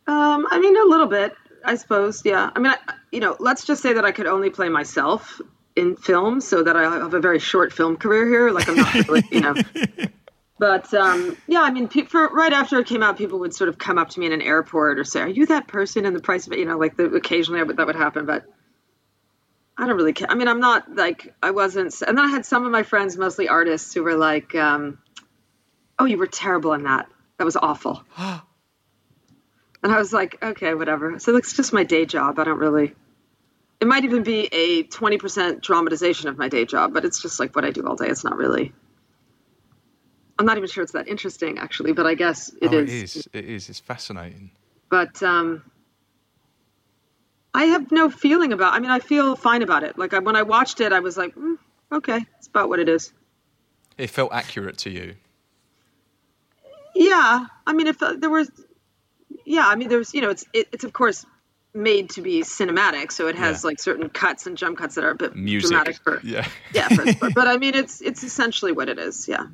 [0.07, 1.33] Um, I mean, a little bit,
[1.64, 2.22] I suppose.
[2.25, 2.51] Yeah.
[2.55, 5.40] I mean, I, you know, let's just say that I could only play myself
[5.75, 8.51] in film, so that I have a very short film career here.
[8.51, 9.55] Like I'm not really, you know.
[10.59, 13.68] But um, yeah, I mean, pe- for, right after it came out, people would sort
[13.68, 16.14] of come up to me in an airport or say, "Are you that person?" And
[16.14, 18.44] the price of it, you know, like the, occasionally I would, that would happen, but
[19.77, 20.31] I don't really care.
[20.31, 22.01] I mean, I'm not like I wasn't.
[22.07, 24.98] And then I had some of my friends, mostly artists, who were like, um,
[25.98, 27.09] "Oh, you were terrible in that.
[27.38, 28.05] That was awful."
[29.83, 32.38] and I was like, "Okay, whatever." So it's just my day job.
[32.38, 32.95] I don't really.
[33.81, 37.57] It might even be a 20% dramatization of my day job, but it's just like
[37.57, 38.07] what I do all day.
[38.07, 38.73] It's not really.
[40.38, 42.88] I'm not even sure it's that interesting, actually, but I guess it oh, is.
[42.88, 43.29] It is.
[43.33, 43.68] It is.
[43.68, 44.53] It's fascinating.
[44.88, 45.62] But um,
[47.55, 48.75] I have no feeling about.
[48.75, 49.99] I mean, I feel fine about it.
[49.99, 51.57] Like I, when I watched it, I was like, mm,
[51.90, 53.12] okay, it's about what it is.
[53.99, 55.16] It felt accurate to you.
[56.95, 58.51] Yeah, I mean, if uh, there was,
[59.45, 61.25] yeah, I mean, there's, you know, it's it, it's of course
[61.75, 63.69] made to be cinematic, so it has Yeah.
[63.69, 65.71] like certain cuts and jump cuts that are a bit Music.
[65.71, 66.47] dramatic for, Yeah.
[66.75, 69.27] yeah, for, but, but I mean, it's it's essentially what it is.
[69.29, 69.47] Yeah.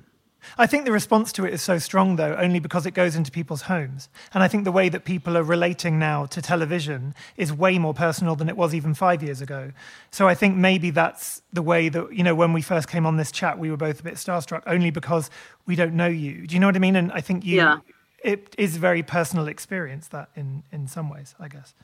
[0.57, 3.31] I think the response to it is so strong, though, only because it goes into
[3.31, 4.09] people's homes.
[4.33, 7.93] And I think the way that people are relating now to television is way more
[7.93, 9.73] personal than it was even five years ago.
[10.13, 13.17] So I think maybe that's the way that, you know, when we first came on
[13.17, 15.29] this chat, we were both a bit starstruck, only because
[15.67, 16.47] we don't know you.
[16.47, 16.97] Do you know what I mean?
[16.97, 17.79] And I think you, Yeah.
[18.25, 21.75] It is a very personal experience, that in, in some ways, I guess.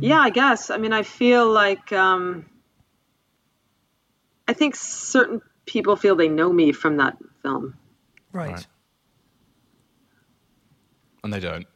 [0.00, 0.70] yeah, I guess.
[0.70, 2.46] I mean, I feel like um,
[4.48, 7.76] I think certain people feel they know me from that film.
[8.32, 8.50] Right.
[8.52, 8.66] Right.
[11.22, 11.66] And they don't.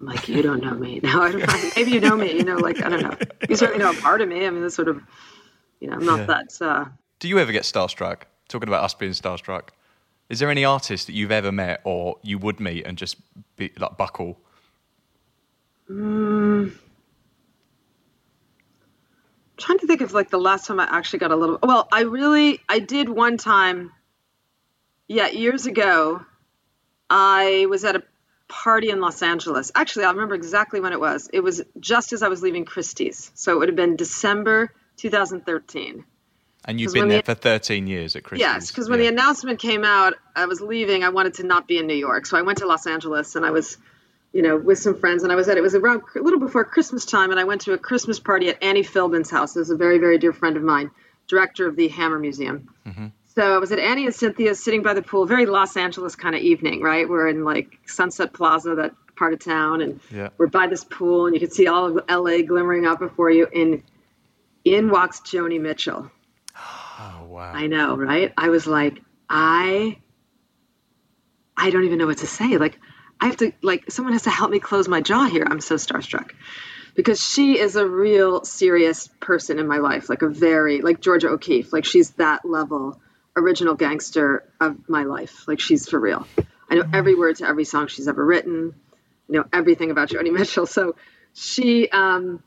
[0.00, 1.00] I'm like, you don't know me.
[1.02, 1.70] No, I don't know.
[1.76, 2.32] Maybe you know me.
[2.36, 3.16] You know, like I don't know.
[3.48, 4.46] You certainly know a part of me.
[4.46, 5.00] I mean, that's sort of,
[5.80, 6.26] you know, I'm not Yeah.
[6.26, 6.46] that.
[6.60, 6.84] Uh,
[7.20, 8.22] Do you ever get starstruck?
[8.48, 9.70] Talking about us being starstruck,
[10.28, 13.16] is there any artist that you've ever met or you would meet and just
[13.56, 14.38] be like buckle?
[15.90, 16.72] Mm.
[19.56, 21.58] trying to think of like the last time I actually got a little.
[21.62, 23.92] Well, I really, I did one time.
[25.08, 26.24] Yeah, years ago,
[27.08, 28.02] I was at a
[28.48, 29.70] party in Los Angeles.
[29.74, 31.30] Actually, I remember exactly when it was.
[31.32, 36.04] It was just as I was leaving Christie's, so it would have been December 2013.
[36.66, 38.46] And you've been there the- for 13 years at Christie's.
[38.46, 39.10] Yes, because when Yeah.
[39.10, 41.04] the announcement came out, I was leaving.
[41.04, 43.46] I wanted to not be in New York, so I went to Los Angeles, and
[43.46, 43.76] I was,
[44.32, 45.56] you know, with some friends, and I was at.
[45.56, 48.48] It was around a little before Christmas time, and I went to a Christmas party
[48.48, 49.54] at Annie Philbin's house.
[49.54, 50.90] It was a very, very dear friend of mine,
[51.28, 52.68] director of the Hammer Museum.
[52.86, 53.06] Mm-hmm.
[53.36, 55.26] So I was at Annie and Cynthia's, sitting by the pool.
[55.26, 57.06] Very Los Angeles kind of evening, right?
[57.08, 60.30] We're in like Sunset Plaza, that part of town, and Yeah.
[60.38, 63.46] we're by this pool, and you can see all of LA glimmering out before you.
[63.54, 63.82] And
[64.64, 66.10] in walks Joni Mitchell.
[66.98, 67.52] Oh, wow.
[67.52, 68.32] I know, right?
[68.36, 69.98] I was like, I
[71.56, 72.58] I don't even know what to say.
[72.58, 72.78] Like
[73.20, 75.46] I have to like someone has to help me close my jaw here.
[75.48, 76.32] I'm so starstruck.
[76.94, 81.28] Because she is a real serious person in my life, like a very like Georgia
[81.28, 81.72] O'Keeffe.
[81.72, 83.00] Like she's that level
[83.36, 85.46] original gangster of my life.
[85.46, 86.26] Like she's for real.
[86.70, 88.74] I know every word to every song she's ever written.
[89.28, 90.66] I know everything about Joni Mitchell.
[90.66, 90.96] So
[91.34, 92.42] she um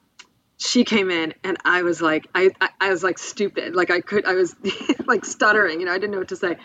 [0.60, 3.76] she came in and I was like, I, I, I was like stupid.
[3.76, 4.53] Like I could, I was
[5.07, 6.57] like stuttering, you know, I didn't know what to say.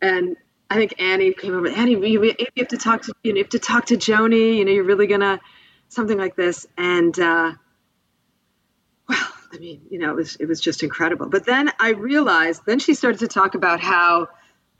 [0.00, 0.36] And
[0.70, 3.42] I think Annie came over, Annie, you, you have to talk to, you know, you
[3.42, 5.40] have to talk to Joni, you know, you're really gonna,
[5.88, 6.68] something like this.
[6.78, 7.52] And, uh,
[9.08, 11.28] well, I mean, you know, it was, it was just incredible.
[11.28, 14.28] But then I realized, then she started to talk about how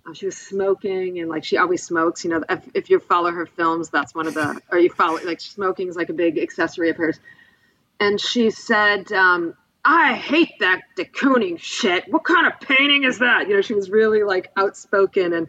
[0.08, 3.32] uh, she was smoking and like she always smokes, you know, if, if you follow
[3.32, 6.38] her films, that's one of the, or you follow, like smoking is like a big
[6.38, 7.18] accessory of hers
[8.00, 12.04] and she said, um, I hate that de Kooning shit.
[12.08, 13.48] What kind of painting is that?
[13.48, 15.48] You know, she was really like outspoken and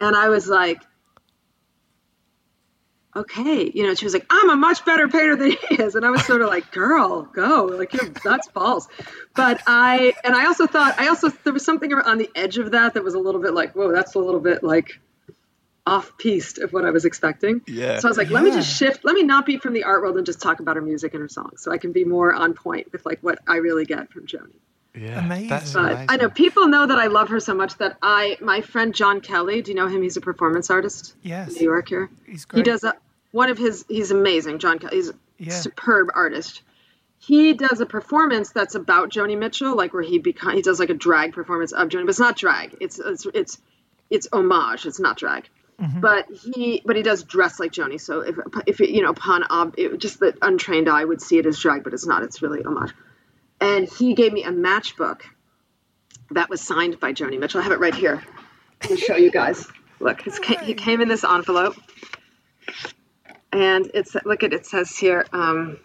[0.00, 0.80] and I was like,
[3.14, 5.94] okay, you know, she was like, I'm a much better painter than he is.
[5.94, 7.64] And I was sort of like, girl, go.
[7.64, 8.88] Like you're that's false.
[9.36, 12.70] But I and I also thought I also there was something on the edge of
[12.70, 14.98] that that was a little bit like, whoa, that's a little bit like
[15.86, 17.62] off piste of what I was expecting.
[17.66, 17.98] Yeah.
[17.98, 19.04] So I was like, let me just shift.
[19.04, 21.22] Let me not be from the art world and just talk about her music and
[21.22, 24.10] her songs, so I can be more on point with like what I really get
[24.12, 24.52] from Joni.
[24.94, 25.24] yeah.
[25.24, 25.48] Amazing.
[25.48, 26.06] That's But amazing.
[26.10, 29.20] I know people know that I love her so much that I, my friend John
[29.20, 30.02] Kelly, do you know him?
[30.02, 31.48] He's a performance artist Yes.
[31.48, 32.10] in New York here.
[32.26, 32.94] He's He does a,
[33.32, 33.84] one of his.
[33.88, 34.58] He's amazing.
[34.58, 34.96] John Kelly.
[34.96, 35.52] He's a Yeah.
[35.54, 36.62] superb artist.
[37.18, 40.90] He does a performance that's about Joni Mitchell, like where he become he does like
[40.90, 42.76] a drag performance of Joni, but it's not drag.
[42.80, 43.58] It's it's it's
[44.10, 44.86] it's homage.
[44.86, 45.48] It's not drag.
[45.80, 48.00] But he but he does dress like Joni.
[48.00, 51.38] So if if it, you know upon ob, it, just the untrained eye would see
[51.38, 52.22] it as drag, but it's not.
[52.22, 52.92] It's really homage.
[53.60, 55.22] And he gave me a matchbook
[56.30, 57.60] that was signed by Joni Mitchell.
[57.60, 58.22] I have it right here.
[58.82, 59.66] Let me show you guys.
[60.00, 61.76] Look, it's, ca- he came in this envelope,
[63.52, 65.26] and it's look at it says here.
[65.32, 65.78] Um,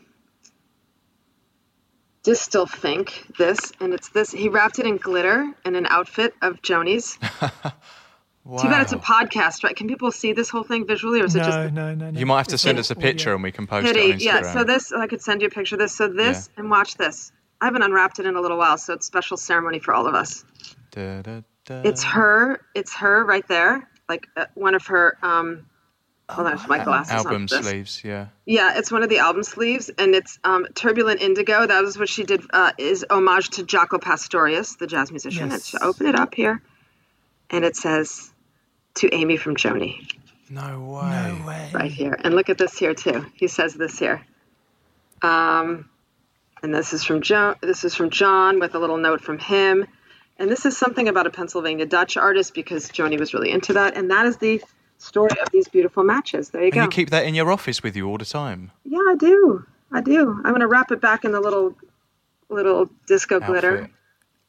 [2.24, 4.32] Distill Think this, and it's this.
[4.32, 7.20] He wrapped it in glitter in an outfit of Joni's.
[8.46, 8.62] wow.
[8.62, 9.76] Too bad it's a podcast, right?
[9.76, 12.18] Can people see this whole thing visually, or is it just no, no, no.
[12.18, 14.14] You might have to send us a picture and we can post it on pity?
[14.14, 14.24] Instagram.
[14.24, 14.54] Yeah.
[14.54, 15.96] So this, I could send you a picture of this.
[15.96, 17.34] So this, and watch this.
[17.60, 20.16] I haven't unwrapped it in a little while, so it's special ceremony for all of
[20.16, 20.46] us.
[20.92, 21.82] Da, da, da.
[21.84, 22.62] It's her.
[22.74, 25.18] It's her right there, like uh, one of her.
[25.22, 25.66] Um,
[26.30, 27.12] hold on, my glasses.
[27.12, 27.66] on album this.
[27.66, 28.02] sleeves.
[28.04, 28.28] Yeah.
[28.46, 31.66] Yeah, it's one of the album sleeves, and it's um, Turbulent Indigo.
[31.66, 32.42] That was what she did.
[32.52, 35.50] Uh, is homage to Jaco Pastorius, the jazz musician.
[35.50, 35.74] Yes.
[35.74, 36.62] It's open it up here,
[37.50, 38.34] and it says,
[38.96, 40.08] "To Amy from Joni."
[40.50, 41.38] No way.
[41.40, 41.72] No way.
[41.74, 42.18] right here.
[42.24, 43.26] And look at this here too.
[43.34, 44.24] He says this here.
[45.22, 45.90] Um,
[46.62, 47.56] and this is from John.
[47.62, 49.86] This is from John with a little note from him.
[50.38, 53.96] And this is something about a Pennsylvania Dutch artist because Joni was really into that.
[53.98, 54.62] And that is the
[54.98, 56.50] story of these beautiful matches.
[56.50, 56.82] There you And go.
[56.84, 58.72] you keep that in your office with you all the time.
[58.84, 59.66] yeah, I do.
[59.92, 60.42] I do.
[60.44, 61.76] I'm gonna wrap it back in the little
[62.50, 63.90] little disco glitter.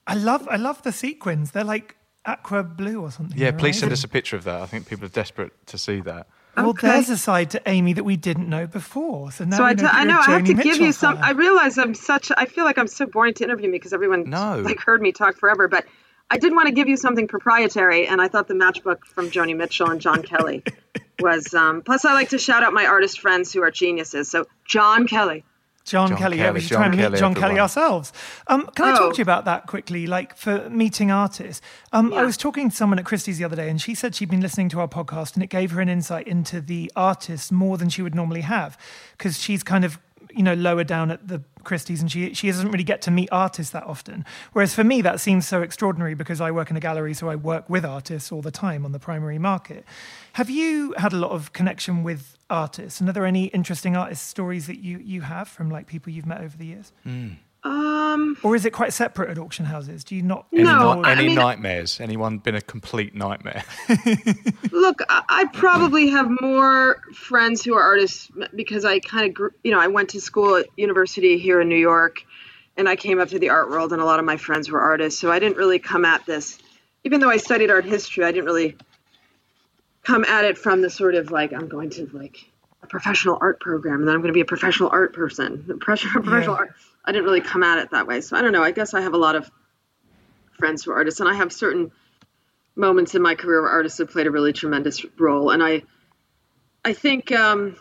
[0.07, 1.51] I love, I love the sequins.
[1.53, 1.96] They're like
[2.27, 3.37] aqua blue or something.
[3.39, 4.61] Yeah, they're please send us a picture of that.
[4.61, 6.27] I think people are desperate to see that.
[6.57, 9.31] Well, there's a side to Amy that we didn't know before.
[9.31, 10.47] So now So we I, know t- that I you're know a I have Joni
[10.57, 11.16] to give you some.
[11.16, 11.24] fan.
[11.24, 12.33] I realize I'm such.
[12.35, 14.59] I feel like I'm so boring to interview me because everyone No.
[14.61, 15.68] like heard me talk forever.
[15.68, 15.85] But
[16.31, 19.55] I did want to give you something proprietary, and I thought the matchbook from Joni
[19.55, 20.64] Mitchell and John Kelly
[21.20, 21.53] was.
[21.53, 24.31] Um, plus, I like to shout out my artist friends who are geniuses.
[24.31, 25.45] So John Kelly,
[25.87, 28.12] John, John Kelly, yeah, we should John try and meet Kelly, John Kelly ourselves.
[28.49, 28.97] Um, can I Oh.
[28.97, 30.07] talk to you about that quickly?
[30.07, 31.62] Like for meeting artists,
[31.93, 34.28] um, I was talking to someone at Christie's the other day, and she said she'd
[34.30, 37.78] been listening to our podcast, and it gave her an insight into the artists more
[37.78, 38.76] than she would normally have,
[39.16, 39.99] because she's kind of
[40.37, 43.28] you know lower down at the Christie's, and she she doesn't really get to meet
[43.32, 44.24] artists that often.
[44.53, 47.37] Whereas for me, that seems so extraordinary because I work in a gallery, so I
[47.37, 49.84] work with artists all the time on the primary market.
[50.34, 54.28] Have you had a lot of connection with artists, and are there any interesting artist
[54.28, 56.93] stories that you you have from like people you've met over the years?
[57.03, 57.30] Hmm.
[57.67, 60.05] Um, Or is it quite separate at auction houses?
[60.05, 60.47] Do you not?
[60.53, 62.01] Any, No, ni- I mean- nightmares?
[62.01, 63.64] Anyone been a complete nightmare?
[64.71, 69.51] Look, I, I probably have more friends who are artists because I kind of, grew,
[69.64, 72.19] you know, I went to school at university here in New York,
[72.77, 74.81] and I came up to the art world, and a lot of my friends were
[74.81, 75.21] artists.
[75.21, 76.59] So I didn't really come at this,
[77.05, 78.25] even though I studied art history.
[78.25, 78.77] I didn't really
[80.05, 82.39] come at it from the sort of like I'm going to like
[82.83, 85.64] a professional art program, and then I'm going to be a professional art person.
[85.67, 86.61] The pressure of professional Yeah.
[86.61, 86.75] art.
[87.07, 88.21] I didn't really come at it that way.
[88.21, 88.63] So I don't know.
[88.63, 89.51] I guess I have a lot of
[90.59, 91.93] friends who are artists, and I have certain
[92.77, 95.83] moments in my career where artists have played a really tremendous role and i
[96.85, 97.75] i think um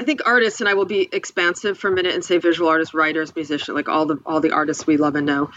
[0.00, 2.92] i think artists and i will be expansive for a minute and say visual artists
[2.92, 5.50] writers musicians like all the all the artists we love and know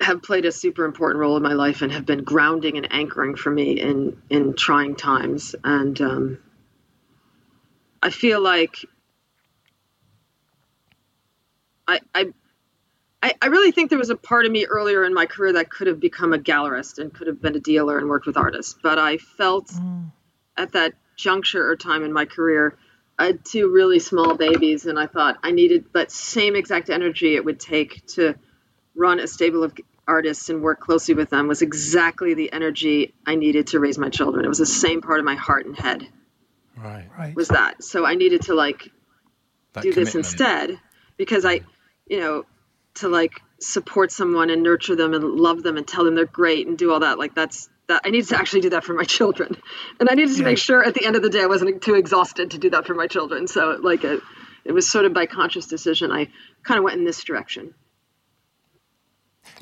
[0.00, 3.34] have played a super important role in my life and have been grounding and anchoring
[3.34, 6.38] for me in in trying times and um
[8.00, 8.84] i feel like
[11.86, 12.32] i i
[13.22, 15.70] I, I really think there was a part of me earlier in my career that
[15.70, 18.74] could have become a gallerist and could have been a dealer and worked with artists.
[18.82, 20.10] But I felt mm.
[20.56, 22.76] at that juncture or time in my career,
[23.16, 27.36] I had two really small babies, and I thought I needed that same exact energy
[27.36, 28.34] it would take to
[28.96, 29.72] run a stable of
[30.08, 34.08] artists and work closely with them was exactly the energy I needed to raise my
[34.08, 34.44] children.
[34.44, 36.08] It was the same part of my heart and head
[36.76, 37.08] right.
[37.16, 37.36] Right.
[37.36, 37.84] was that.
[37.84, 38.90] So I needed to like
[39.74, 40.80] That do this instead
[41.22, 41.60] because I,
[42.08, 42.44] you know,
[42.94, 46.66] to like support someone and nurture them and love them and tell them they're great
[46.66, 47.16] and do all that.
[47.16, 49.56] Like that's that I needed to actually do that for my children,
[50.00, 51.94] and I needed to make sure at the end of the day I wasn't too
[51.94, 53.46] exhausted to do that for my children.
[53.46, 54.20] So like it,
[54.64, 56.10] it was sort of by conscious decision.
[56.10, 56.28] I
[56.64, 57.72] kind of went in this direction.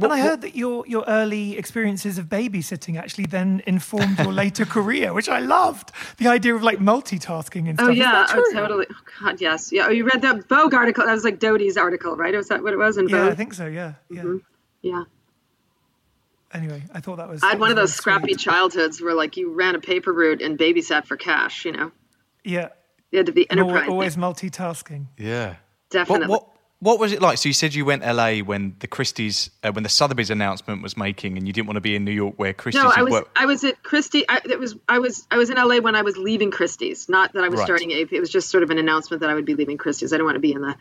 [0.02, 4.64] And I heard that your your early experiences of babysitting actually then informed your later
[4.76, 5.92] career, which I loved.
[6.18, 7.88] The idea of like multitasking and stuff.
[7.88, 8.86] Oh Is yeah, that oh, totally.
[8.90, 8.94] Oh
[9.24, 9.70] God, yes.
[9.72, 9.86] Yeah.
[9.86, 11.04] Oh, you read that Vogue article?
[11.06, 12.34] That was like Doty's article, right?
[12.34, 13.32] Was that what it was in Yeah, Vogue?
[13.32, 13.66] I think so.
[13.66, 14.22] Yeah, yeah.
[14.22, 14.36] Mm-hmm.
[14.82, 15.04] yeah.
[16.52, 17.42] Anyway, I thought that was.
[17.44, 18.38] I had one of those scrappy sweet.
[18.40, 21.64] childhoods where like you ran a paper route and babysat for cash.
[21.64, 21.92] You know,
[22.44, 22.68] Yeah,
[23.12, 23.92] you had to be and al- enterprising.
[23.92, 25.06] always multitasking.
[25.16, 25.56] Yeah.
[25.90, 26.26] Definitely.
[26.28, 26.49] What, what
[26.80, 27.38] what was it like?
[27.38, 30.96] So you said you went LA when the Christie's uh, when the Sotheby's announcement was
[30.96, 33.12] making, and you didn't want to be in New York where Christie's No, I was
[33.12, 33.38] worked.
[33.38, 34.24] I was at Christie.
[34.28, 37.08] I, it was I was I was in LA when I was leaving Christie's.
[37.08, 37.66] Not that I was Right.
[37.66, 37.90] starting.
[37.90, 40.12] It was just sort of an announcement that I would be leaving Christie's.
[40.12, 40.74] I didn't want to be in the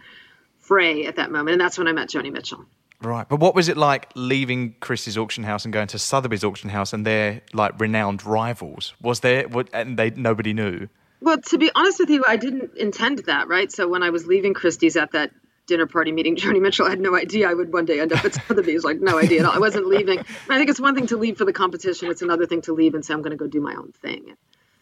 [0.60, 2.66] fray at that moment, and that's when I met Joni Mitchell.
[3.02, 6.70] Right, but what was it like leaving Christie's auction house and going to Sotheby's auction
[6.70, 8.94] house, and they're like renowned rivals?
[9.02, 9.48] Was there?
[9.48, 10.88] What, and they nobody knew.
[11.22, 13.70] Well, to be honest with you, I didn't intend that, right?
[13.70, 15.32] So when I was leaving Christie's at that
[15.70, 18.26] dinner party meeting Joni Mitchell, I had no idea I would one day end up
[18.26, 18.84] at Sotheby's.
[18.84, 19.54] Like no idea at all.
[19.54, 20.20] I wasn't leaving.
[20.20, 22.10] I think it's one thing to leave for the competition.
[22.12, 24.36] It's another thing to leave and say I'm going to go do my own thing.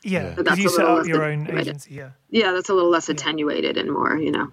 [0.04, 1.62] Yeah, But that's you a set little up less your than- own right.
[1.68, 1.94] agency.
[1.96, 2.10] Yeah.
[2.30, 4.52] Yeah, that's a little less attenuated and more, you know.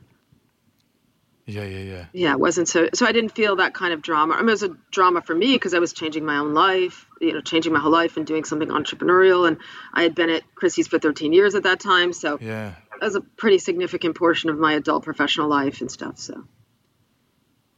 [1.47, 2.05] Yeah, yeah, yeah.
[2.15, 2.89] yeah, it wasn't so.
[2.95, 4.33] So I didn't feel that kind of drama.
[4.33, 7.07] I mean, it was a drama for me because I was changing my own life,
[7.21, 9.47] you know, changing my whole life and doing something entrepreneurial.
[9.47, 9.59] And
[9.93, 12.73] I had been at Christie's for 13 years at that time, so Yeah.
[13.05, 16.19] That was a pretty significant portion of my adult professional life and stuff.
[16.19, 16.47] So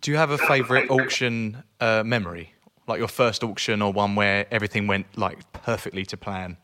[0.01, 2.55] Do you have a favorite auction uh, memory,
[2.87, 6.59] like your first auction or one where everything went like perfectly to plan?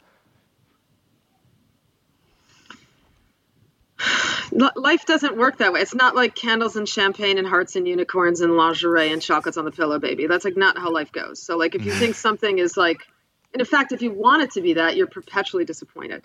[4.52, 5.80] Life doesn't work that way.
[5.80, 9.64] It's not like candles and champagne and hearts and unicorns and lingerie and chocolates on
[9.64, 10.28] the pillow, baby.
[10.28, 11.42] That's like not how life goes.
[11.42, 13.00] So like if you think something is like,
[13.52, 16.22] and in fact, if you want it to be that, you're perpetually disappointed.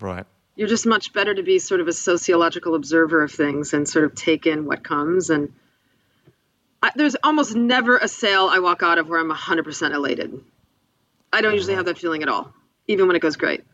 [0.00, 0.26] Right.
[0.58, 4.04] You're just much better to be sort of a sociological observer of things and sort
[4.04, 5.54] of take in what comes and
[6.82, 10.38] I, there's almost never a sale i walk out of where i'm 100% elated
[11.32, 12.52] i don't usually have that feeling at all
[12.86, 13.64] even when it goes great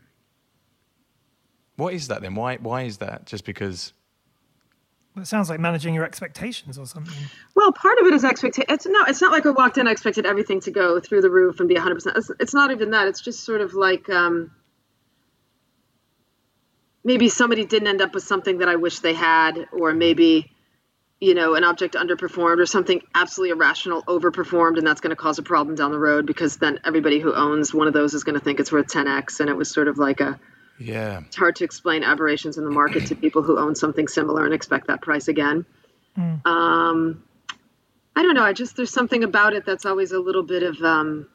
[1.77, 2.35] What is that then?
[2.37, 2.57] Why?
[2.57, 3.27] Why is that?
[3.27, 3.93] Just because?
[5.15, 7.15] Well, it sounds like managing your expectations or something.
[7.57, 9.91] well part of it is expectation it's no it's not like i walked in i
[9.91, 13.07] expected everything to go through the roof and be 100% it's, it's not even that
[13.09, 14.51] it's just sort of like um,
[17.05, 20.51] maybe somebody didn't end up with something that i wish they had or maybe
[21.25, 25.39] you know, an object underperformed or something absolutely irrational overperformed, and that's going to cause
[25.39, 28.39] a problem down the road because then everybody who owns one of those is going
[28.39, 29.41] to think it's worth 10x.
[29.41, 30.39] And it was sort of like a
[30.79, 31.23] Yeah.
[31.27, 34.53] It's hard to explain aberrations in the market to people who own something similar and
[34.53, 35.65] expect that price again.
[36.45, 37.25] Um,
[38.15, 38.45] I don't know.
[38.45, 41.29] I just there's something about it that's always a little bit of um,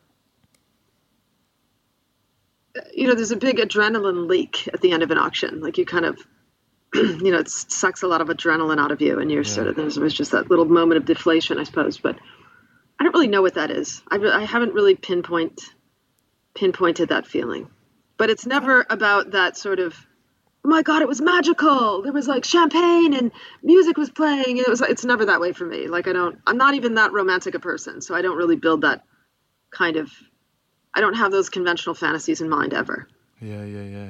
[2.93, 5.61] you know, there's a big adrenaline leak at the end of an auction.
[5.61, 6.19] Like you kind of,
[6.93, 9.75] you know, it sucks a lot of adrenaline out of you, and you're sort of
[9.75, 11.97] there's, there's just that little moment of deflation, I suppose.
[11.97, 12.17] But
[12.99, 14.01] I don't really know what that is.
[14.09, 15.61] I, I haven't really pinpoint
[16.55, 17.69] pinpointed that feeling,
[18.17, 19.95] but it's never about that sort of.
[20.65, 21.01] Oh my God!
[21.01, 22.01] It was magical.
[22.01, 23.31] There was like champagne and
[23.63, 24.57] music was playing.
[24.57, 24.81] It was.
[24.81, 25.87] It's never that way for me.
[25.87, 26.39] Like I don't.
[26.45, 29.03] I'm not even that romantic a person, so I don't really build that
[29.71, 30.11] kind of
[30.95, 33.07] I don't have those conventional fantasies in mind ever.
[33.41, 34.09] Yeah, yeah, yeah.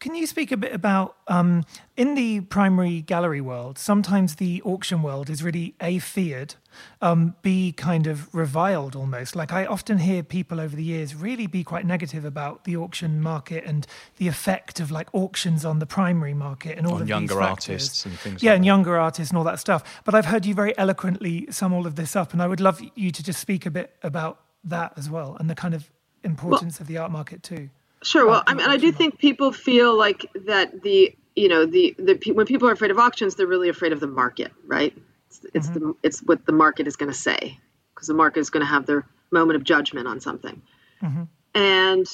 [0.00, 1.64] Can you speak a bit about um,
[1.96, 3.78] in the primary gallery world?
[3.78, 6.54] Sometimes the auction world is really a feared,
[7.02, 9.34] um, b kind of reviled almost.
[9.34, 13.20] Like I often hear people over the years really be quite negative about the auction
[13.20, 13.88] market and
[14.18, 17.38] the effect of like auctions on the primary market and all On of younger these
[17.40, 17.68] factors.
[17.88, 18.68] artists and things Yeah, like and that.
[18.68, 20.02] younger artists and all that stuff.
[20.04, 22.80] But I've heard you very eloquently sum all of this up, and I would love
[22.94, 25.90] you to just speak a bit about that as well and the kind of
[26.24, 27.70] importance of the art market too.
[28.02, 28.26] Sure.
[28.26, 32.32] Well, I mean, I do think people feel like that the you know the the
[32.32, 34.96] when people are afraid of auctions, they're really afraid of the market, right?
[35.28, 35.90] It's, it's the mm-hmm.
[36.02, 37.58] it's what the market is going to say
[37.94, 40.62] because the market is going to have their moment of judgment on something.
[41.02, 41.24] Mm-hmm.
[41.54, 42.06] And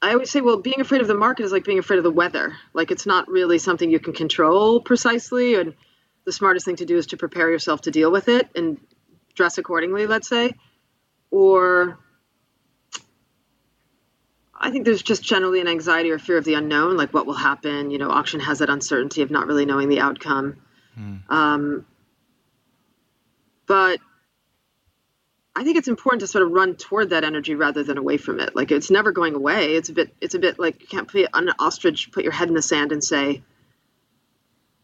[0.00, 2.10] I always say, well, being afraid of the market is like being afraid of the
[2.10, 2.56] weather.
[2.72, 5.74] Like it's not really something you can control precisely, and
[6.24, 8.78] the smartest thing to do is to prepare yourself to deal with it and
[9.34, 10.06] dress accordingly.
[10.06, 10.54] Let's say,
[11.30, 11.98] or
[14.56, 17.34] I think there's just generally an anxiety or fear of the unknown, like what will
[17.34, 17.90] happen.
[17.90, 20.56] You know, auction has that uncertainty of not really knowing the outcome.
[21.28, 21.84] Um,
[23.66, 23.98] but
[25.56, 28.40] I think it's important to sort of run toward that energy rather than away from
[28.40, 28.54] it.
[28.54, 29.74] Like it's never going away.
[29.74, 30.14] It's a bit.
[30.20, 32.92] It's a bit like you can't put an ostrich, put your head in the sand,
[32.92, 33.42] and say,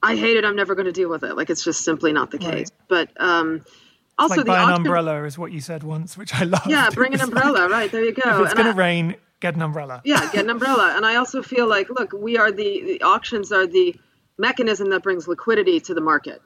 [0.03, 0.45] "I hate it.
[0.45, 2.59] I'm never going to deal with it." Like it's just simply not the Right.
[2.59, 2.71] case.
[2.89, 3.64] But um,
[4.18, 6.66] also like the buy an auction, umbrella is what you said once, which I love.
[6.68, 7.68] Yeah, bring an umbrella.
[7.68, 8.23] Right there, you go.
[8.41, 10.01] If it's going to rain, get an umbrella.
[10.05, 13.51] yeah get an umbrella and i also feel like look we are the, the auctions
[13.53, 13.95] are the
[14.38, 16.41] mechanism that brings liquidity to the market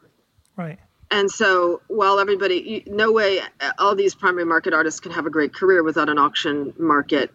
[0.57, 0.79] Right.
[1.11, 5.27] and so while everybody you- no way uh, all these primary market artists can have
[5.27, 7.31] a great career without an auction market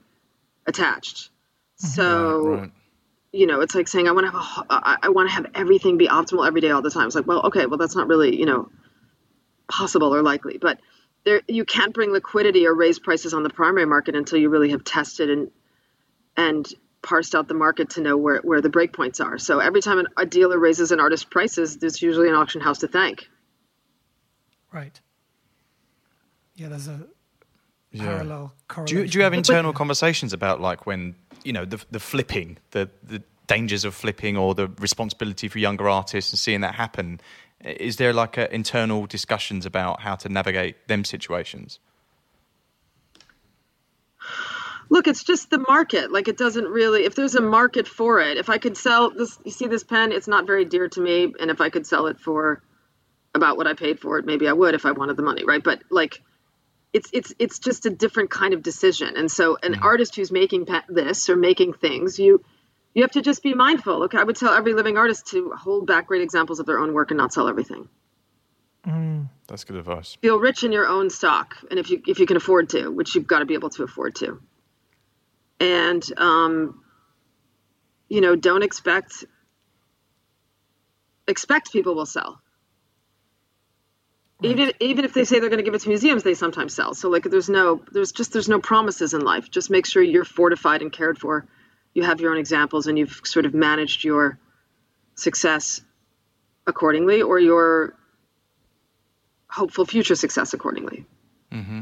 [0.65, 1.29] attached
[1.75, 2.71] so Right.
[3.31, 5.35] you know it's like saying i want to have a, ho- I, I want to
[5.35, 7.95] have everything be optimal every day all the time it's like well okay well that's
[7.95, 8.69] not really you know
[9.67, 10.79] possible or likely but
[11.25, 14.71] there you can't bring liquidity or raise prices on the primary market until you really
[14.71, 15.51] have tested and
[16.37, 16.67] and
[17.01, 20.07] parsed out the market to know where, where the breakpoints are so every time an,
[20.17, 23.27] a dealer raises an artist's prices there's usually an auction house to thank
[24.71, 24.99] Right.
[26.55, 27.07] Yeah, there's a
[27.91, 28.05] Yeah.
[28.07, 28.53] parallel
[28.85, 32.57] Do you, do you have internal conversations about like when you know the the flipping,
[32.71, 37.19] the the dangers of flipping, or the responsibility for younger artists and seeing that happen?
[37.63, 41.79] Is there like a, internal discussions about how to navigate them situations?
[44.89, 46.11] look it's just the market.
[46.11, 49.37] Like it doesn't really if there's a market for it if i could sell this
[49.45, 50.11] you see this pen?
[50.11, 51.33] It's not very dear to me.
[51.39, 52.61] And if i could sell it for
[53.35, 55.63] about what i paid for it maybe i would if i wanted the money right?
[55.63, 56.21] But like
[56.91, 59.15] it's it's it's just a different kind of decision.
[59.15, 59.83] And so an mm.
[59.83, 62.43] artist who's making this or making things you
[62.93, 64.03] you have to just be mindful.
[64.03, 66.93] Okay i would tell every living artist to hold back great examples of their own
[66.93, 67.87] work and not sell everything.
[69.47, 70.17] That's good advice.
[70.21, 73.15] feel rich in your own stock and if you if you can afford to which
[73.15, 74.41] you've got to be able to afford to.
[75.59, 76.83] And um,
[78.09, 79.25] you know don't expect
[81.27, 82.41] expect people will sell.
[84.41, 86.93] Even even if they say they're going to give it to museums they sometimes sell.
[86.93, 89.51] So like there's no there's just there's no promises in life.
[89.51, 91.45] Just make sure you're fortified and cared for
[91.93, 94.37] you have your own examples and you've sort of managed your
[95.15, 95.81] success
[96.67, 97.95] accordingly or your
[99.47, 101.05] hopeful future success accordingly
[101.51, 101.81] mm-hmm.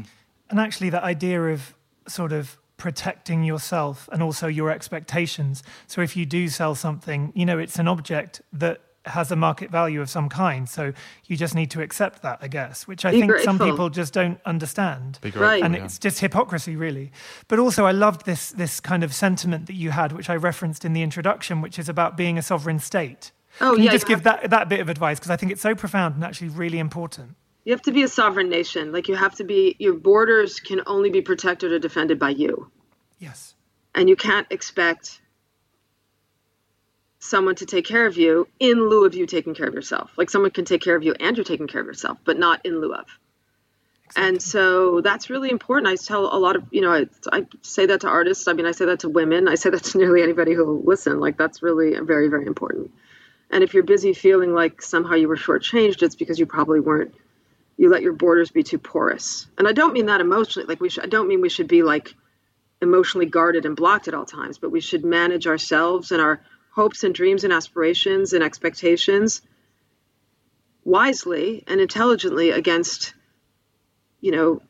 [0.50, 1.74] And actually, that idea of
[2.06, 5.62] sort of protecting yourself and also your expectations.
[5.86, 9.70] So if you do sell something, you know, it's an object that has a market
[9.70, 10.68] value of some kind.
[10.68, 10.92] So
[11.26, 14.12] you just need to accept that, I guess, which I Be think some people just
[14.12, 15.18] don't understand.
[15.22, 15.62] Be Right.
[15.62, 15.84] and yeah.
[15.84, 17.12] it's just hypocrisy really
[17.46, 20.84] but also i loved this this kind of sentiment that you had which i referenced
[20.84, 23.30] in the introduction which is about being a sovereign state
[23.60, 25.52] Oh, Can yeah, you just you give that that bit of advice because i think
[25.52, 28.92] it's so profound and actually really important You have to be a sovereign nation.
[28.92, 32.70] Like you have to be, your borders can only be protected or defended by you.
[33.18, 33.54] yes
[33.94, 35.20] And you can't expect
[37.18, 40.10] someone to take care of you in lieu of you taking care of yourself.
[40.16, 42.64] Like someone can take care of you and you're taking care of yourself, but not
[42.64, 43.06] in lieu of.
[44.16, 45.88] And so that's really important.
[45.88, 48.48] I tell a lot of, you know, I, I say that to artists.
[48.48, 49.48] I mean, I say that to women.
[49.48, 51.20] I say that to nearly anybody who will listen.
[51.20, 52.90] Like, that's really very, very important.
[53.50, 57.14] And if you're busy feeling like somehow you were shortchanged, it's because you probably weren't.
[57.76, 59.46] You let your borders be too porous.
[59.56, 60.66] And I don't mean that emotionally.
[60.66, 61.04] Like we should.
[61.04, 62.14] I don't mean we should be like
[62.82, 64.58] emotionally guarded and blocked at all times.
[64.58, 66.40] But we should manage ourselves and our
[66.74, 69.42] hopes and dreams and aspirations and expectations
[70.84, 73.14] wisely and intelligently against,
[74.20, 74.62] you know,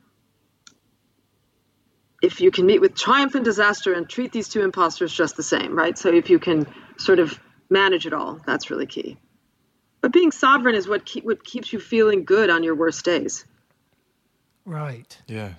[2.21, 5.43] if you can meet with triumph and disaster and treat these two imposters just the
[5.43, 5.97] same, right?
[5.97, 6.67] So if you can
[6.99, 7.39] sort of
[7.71, 9.19] manage it all, that's really key.
[10.01, 13.45] But being sovereign is what keep, what keeps you feeling good on your worst days.
[14.65, 15.17] Right.
[15.27, 15.55] Yeah.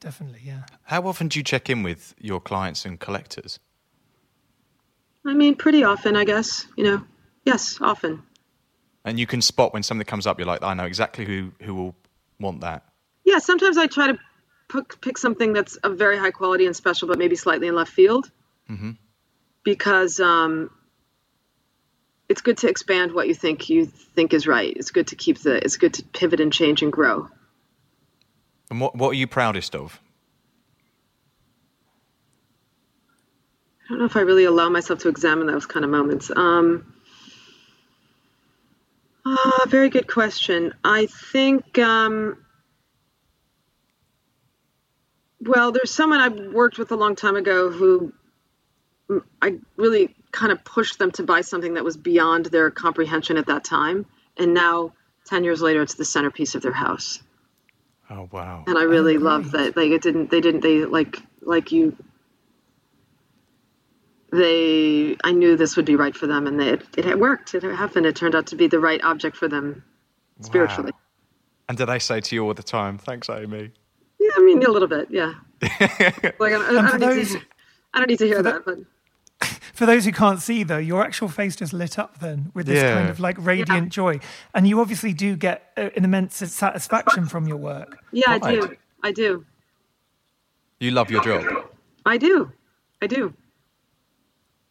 [0.00, 0.40] Definitely.
[0.44, 0.62] Yeah.
[0.84, 3.60] How often do you check in with your clients and collectors?
[5.26, 6.66] I mean, pretty often, I guess.
[6.76, 7.04] You know,
[7.44, 8.22] yes, often.
[9.04, 10.38] And you can spot when something comes up.
[10.38, 11.94] You're like, I know exactly who who will
[12.38, 12.84] want that.
[13.24, 13.38] Yeah.
[13.38, 14.18] Sometimes I try to
[14.68, 17.92] pick, pick something that's of very high quality and special, but maybe slightly in left
[17.92, 18.30] field.
[18.68, 18.92] Mm-hmm.
[19.62, 20.70] Because um,
[22.28, 24.74] it's good to expand what you think you think is right.
[24.74, 25.56] It's good to keep the.
[25.62, 27.28] It's good to pivot and change and grow.
[28.70, 30.00] And what what are you proudest of?
[33.90, 36.30] I don't know if I really allow myself to examine those kind of moments.
[36.36, 36.94] Um,
[39.26, 40.74] uh, very good question.
[40.84, 42.36] I think, um,
[45.40, 48.12] well, there's someone I worked with a long time ago who
[49.42, 53.46] I really kind of pushed them to buy something that was beyond their comprehension at
[53.46, 54.06] that time.
[54.36, 54.92] And now,
[55.24, 57.20] 10 years later, it's the centerpiece of their house.
[58.08, 58.62] Oh, wow.
[58.68, 59.76] And I really Oh, love that.
[59.76, 61.96] Like, it didn't, they didn't, they like, like you
[64.32, 67.54] they I knew this would be right for them, and they, it, it had worked.
[67.54, 68.06] It happened.
[68.06, 69.82] It turned out to be the right object for them
[70.40, 70.92] spiritually.
[71.68, 73.70] And did I say to you all the time, "Thanks, Amy"?
[74.18, 75.08] Yeah, I mean a little bit.
[75.10, 75.34] Yeah.
[75.62, 77.42] like I, I, I for don't need those- to.
[77.92, 78.78] I don't need to hear that, but
[79.74, 82.82] For those who can't see, though, your actual face just lit up then with this
[82.82, 84.20] kind of like radiant joy,
[84.54, 87.96] and you obviously do get uh, an immense satisfaction from your work.
[88.12, 88.76] yeah, I do.
[89.02, 89.44] I do.
[90.78, 91.46] You love your job.
[92.06, 92.52] I do.
[93.02, 93.32] I do.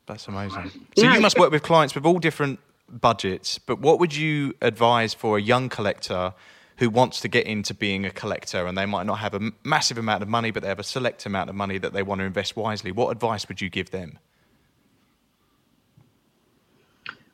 [0.09, 0.71] That's amazing.
[0.97, 3.59] So you must work with clients with all different budgets.
[3.59, 6.33] But what would you advise for a young collector
[6.77, 9.99] who wants to get into being a collector and they might not have a massive
[9.99, 12.25] amount of money, but they have a select amount of money that they want to
[12.25, 12.91] invest wisely?
[12.91, 14.17] What advice would you give them?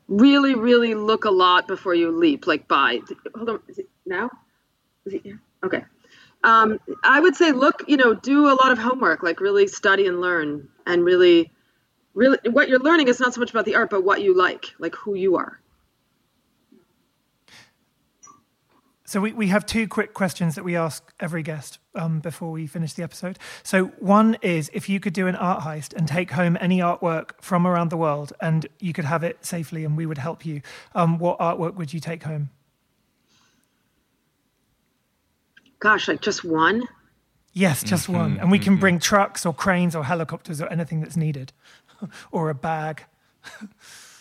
[0.10, 2.46] Really, really look a lot before you leap.
[2.46, 3.00] Like buy.
[3.36, 3.60] Hold on.
[3.70, 4.30] Is it now?
[5.06, 5.40] Is it here?
[5.64, 5.84] Okay.
[6.44, 7.84] Um, I would say look.
[7.88, 9.24] You know, do a lot of homework.
[9.24, 11.52] Like really study and learn, and really,
[12.16, 14.74] really, what you're learning is not so much about the art, but what you like,
[14.80, 15.60] like who you are.
[19.08, 22.66] So we, we have two quick questions that we ask every guest um, before we
[22.66, 23.38] finish the episode.
[23.62, 27.32] So one is if you could do an art heist and take home any artwork
[27.40, 30.62] from around the world and you could have it safely and we would help you,
[30.96, 32.50] um, what artwork would you take home?
[35.80, 36.82] Gosh, like just one.
[37.54, 38.38] Yes, just one.
[38.40, 41.54] And we can bring trucks or cranes or helicopters or anything that's needed
[42.32, 43.04] or a bag.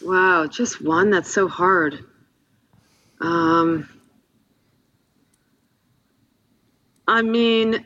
[0.02, 1.10] Wow, just one.
[1.10, 2.04] That's so hard.
[3.20, 3.88] Um,
[7.08, 7.84] I mean,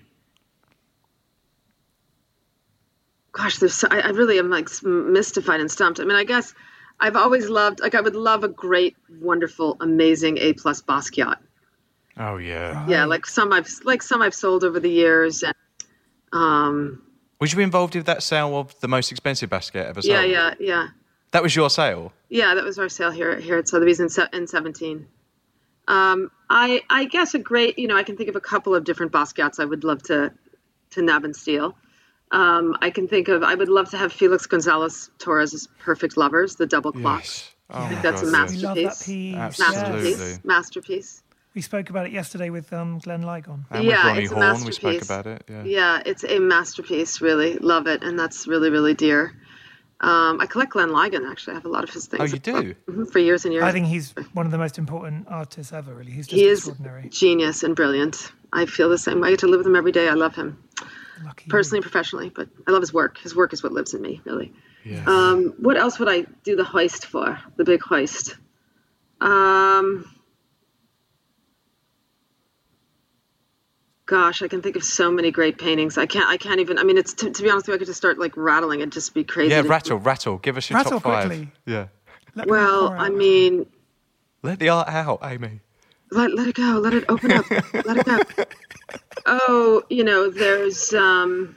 [3.32, 3.74] gosh, there's.
[3.74, 6.00] So, I, I really am like mystified and stumped.
[6.00, 6.54] I mean, I guess
[6.98, 7.80] I've always loved.
[7.80, 11.36] Like, I would love a great, wonderful, amazing A plus Basquiat.
[12.16, 12.86] Oh, yeah.
[12.88, 15.44] Yeah, like some I've like some I've sold over the years.
[15.44, 15.54] And,
[16.32, 17.02] um,
[17.40, 20.12] Was you be involved with that sale of the most expensive Basquiat ever sold?
[20.12, 20.88] yeah, yeah, yeah.
[21.30, 22.12] That was your sale?
[22.30, 25.06] Yeah, that was our sale here here at Sotheby's in, in 17.
[25.86, 28.84] Um, I I guess a great, you know, I can think of a couple of
[28.84, 30.32] different Basquiats I would love to
[30.90, 31.76] to nab and steal.
[32.30, 36.56] Um, I can think of I would love to have Felix Gonzalez Torres's Perfect Lovers,
[36.56, 37.20] the double clock.
[37.20, 37.50] Yes.
[37.70, 38.64] Oh, I think my that's a God, master- yes.
[38.64, 39.06] Love that Masterpiece.
[39.06, 39.34] piece.
[39.60, 40.10] Absolutely.
[40.30, 40.40] Yes.
[40.44, 41.22] Masterpiece.
[41.58, 41.72] Masterpiece.
[41.72, 43.64] We spoke about it yesterday with um, Glenn Ligon.
[43.70, 45.02] And Yeah, with Roni it's a Horn, we spoke masterpiece.
[45.10, 45.44] about it.
[45.48, 45.64] Yeah.
[45.64, 47.20] Yeah, it's a masterpiece.
[47.20, 49.32] Really love it, and that's really really dear.
[50.00, 51.54] Um, I collect Glenn Ligon actually.
[51.54, 52.20] I have a lot of his things.
[52.22, 52.74] Oh, you do?
[52.88, 53.64] Mhm, for years and years.
[53.64, 56.12] I think he's one of the most important artists ever, really.
[56.12, 57.08] He's just he is extraordinary.
[57.08, 58.32] genius and brilliant.
[58.52, 59.20] I feel the same.
[59.20, 59.28] way.
[59.28, 60.08] I get to live with him every day.
[60.08, 60.62] I love him.
[61.24, 61.50] Lucky you.
[61.50, 63.18] personally and professionally, but I love his work.
[63.18, 64.52] His work is what lives in me, really.
[64.84, 65.02] Yeah.
[65.04, 67.36] Um, what else would I do the hoist for?
[67.56, 68.36] The big hoist.
[69.20, 70.04] Um,
[74.08, 75.96] gosh, I can think of so many great paintings.
[75.98, 76.26] I can't.
[76.28, 76.78] I can't even.
[76.78, 78.82] I mean, it's to, to be honest with you, I could just start like rattling
[78.82, 79.50] and just be crazy.
[79.54, 80.38] yeah, to- rattle, rattle.
[80.38, 81.26] Give us your Rattle top five.
[81.26, 81.52] quickly.
[81.66, 81.86] Yeah.
[82.34, 83.66] Let Well, I mean,
[84.42, 85.60] Let the art out, Amy.
[86.10, 88.18] let, let it go, let it open up, let it go.
[89.26, 91.56] Oh, you know, there's um,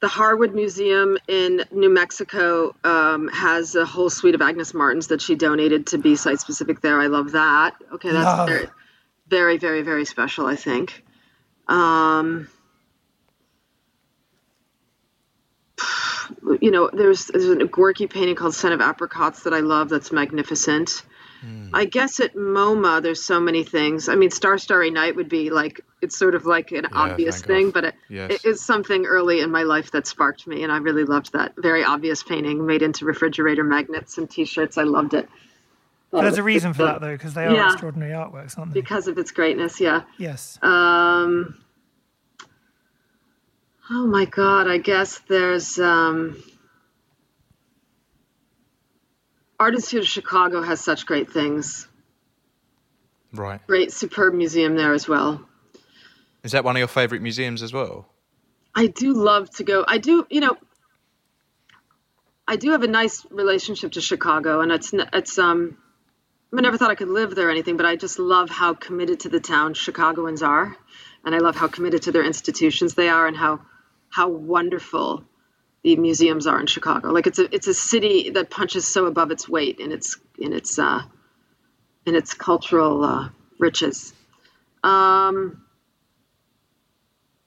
[0.00, 5.20] the Harwood Museum in New Mexico um, has a whole suite of Agnes Martins that
[5.22, 6.98] she donated to be site specific there.
[7.00, 7.74] I love that.
[7.92, 8.48] Okay, that's Love.
[8.48, 8.68] very,
[9.30, 10.46] very, very, very special.
[10.46, 11.04] I think.
[11.68, 12.48] Um,
[16.60, 19.88] you know, there's there's a Gorky painting called "Son of Apricots" that I love.
[19.88, 21.02] That's magnificent.
[21.72, 24.08] I guess at MoMA, there's so many things.
[24.08, 27.70] I mean, Star Starry Night would be like it's sort of like an obvious thing,
[27.70, 28.32] but it, Yes.
[28.32, 31.54] it is something early in my life that sparked me, and I really loved that
[31.56, 34.76] very obvious painting made into refrigerator magnets and T-shirts.
[34.76, 35.28] I loved it.
[36.12, 37.66] There's a reason for that though, because they are Yeah.
[37.72, 38.80] extraordinary artworks, aren't they?
[38.80, 39.80] because of its greatness.
[39.80, 40.02] Yeah.
[40.18, 40.58] Yes.
[40.62, 41.56] Um,
[43.90, 46.42] oh my God, I guess there's um,
[49.58, 51.86] Art Institute of Chicago has such great things.
[53.32, 53.64] Right.
[53.66, 55.46] Great, superb museum there as well.
[56.42, 58.08] Is that one of your favourite museums as well?
[58.74, 59.84] I do love to go.
[59.86, 60.56] I do, you know,
[62.48, 65.76] I do have a nice relationship to Chicago, and it's it's um,
[66.52, 69.20] I never thought I could live there or anything, but I just love how committed
[69.20, 70.76] to the town Chicagoans are,
[71.24, 73.60] and I love how committed to their institutions they are, and how
[74.08, 75.24] how wonderful
[75.82, 77.10] the museums are in Chicago.
[77.10, 80.52] Like it's a it's a city that punches so above its weight in its in
[80.52, 81.02] its uh,
[82.04, 83.28] in its cultural uh,
[83.58, 84.12] riches.
[84.82, 85.64] Um,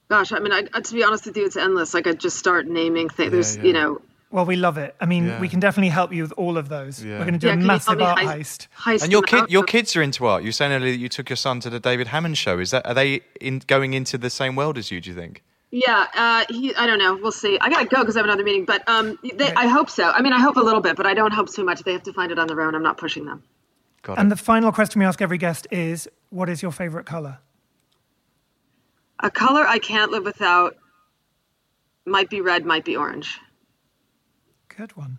[0.08, 1.94] gosh, I mean, I, to be honest with you, it's endless.
[1.94, 3.32] Like I just start naming things.
[3.32, 3.62] There's, yeah.
[3.64, 4.00] you know,
[4.30, 4.96] Well, we love it.
[5.00, 5.40] I mean, Yeah.
[5.40, 7.02] we can definitely help you with all of those.
[7.04, 7.18] Yeah.
[7.18, 8.66] We're going to do yeah, a massive art me heist.
[8.76, 10.42] heist And your kid, your kids are into art.
[10.42, 12.58] You're saying earlier that you took your son to the David Hammons show.
[12.58, 15.00] Is that are they in, going into the same world as you?
[15.00, 15.42] Do you think?
[15.70, 16.74] Yeah, uh, he.
[16.74, 17.16] I don't know.
[17.20, 17.58] We'll see.
[17.60, 18.64] I gotta go because I have another meeting.
[18.64, 20.08] But um, they, I hope so.
[20.10, 21.82] I mean, I hope a little bit, but I don't hope too much.
[21.82, 22.74] They have to find it on their own.
[22.74, 23.42] I'm not pushing them.
[24.02, 24.36] Got And it.
[24.36, 27.38] the final question we ask every guest is, what is your favorite color?
[29.20, 30.76] A color I can't live without.
[32.06, 33.38] Might be red, might be orange.
[34.76, 35.18] Good one.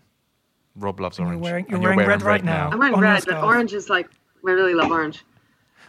[0.75, 1.37] Rob loves And orange.
[1.39, 2.69] you're wearing- And you're wearing red right now.
[2.71, 3.43] I'm wearing red, but scarf.
[3.43, 5.23] orange is like I really love orange.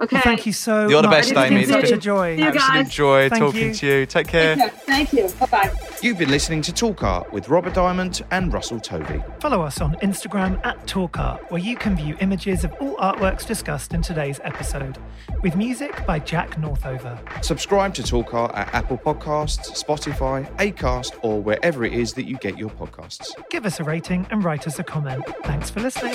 [0.01, 0.17] Okay.
[0.17, 1.17] Well, thank you so You're the much.
[1.19, 1.65] best, It's been Amy.
[1.65, 2.37] such a joy.
[2.37, 2.63] See you guys.
[2.63, 3.75] Absolute joy Thank talking you.
[3.75, 4.07] to you.
[4.07, 4.57] Take care.
[4.57, 5.29] Thank you.
[5.41, 5.73] Bye bye.
[6.03, 9.23] You've been listening to Talk Art with Robert Diamond and Russell Tovey.
[9.41, 13.95] Follow us on Instagram at TalkArt, where you can view images of all artworks discussed
[13.95, 14.99] in today's episode,
[15.43, 17.19] with music by Jack Northover.
[17.43, 22.37] Subscribe to Talk Art at Apple Podcasts, Spotify, Acast, or wherever it is that you
[22.39, 23.31] get your podcasts.
[23.51, 25.25] Give us a rating and write us a comment.
[25.45, 26.15] Thanks for listening.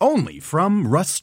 [0.00, 1.14] Only from Rust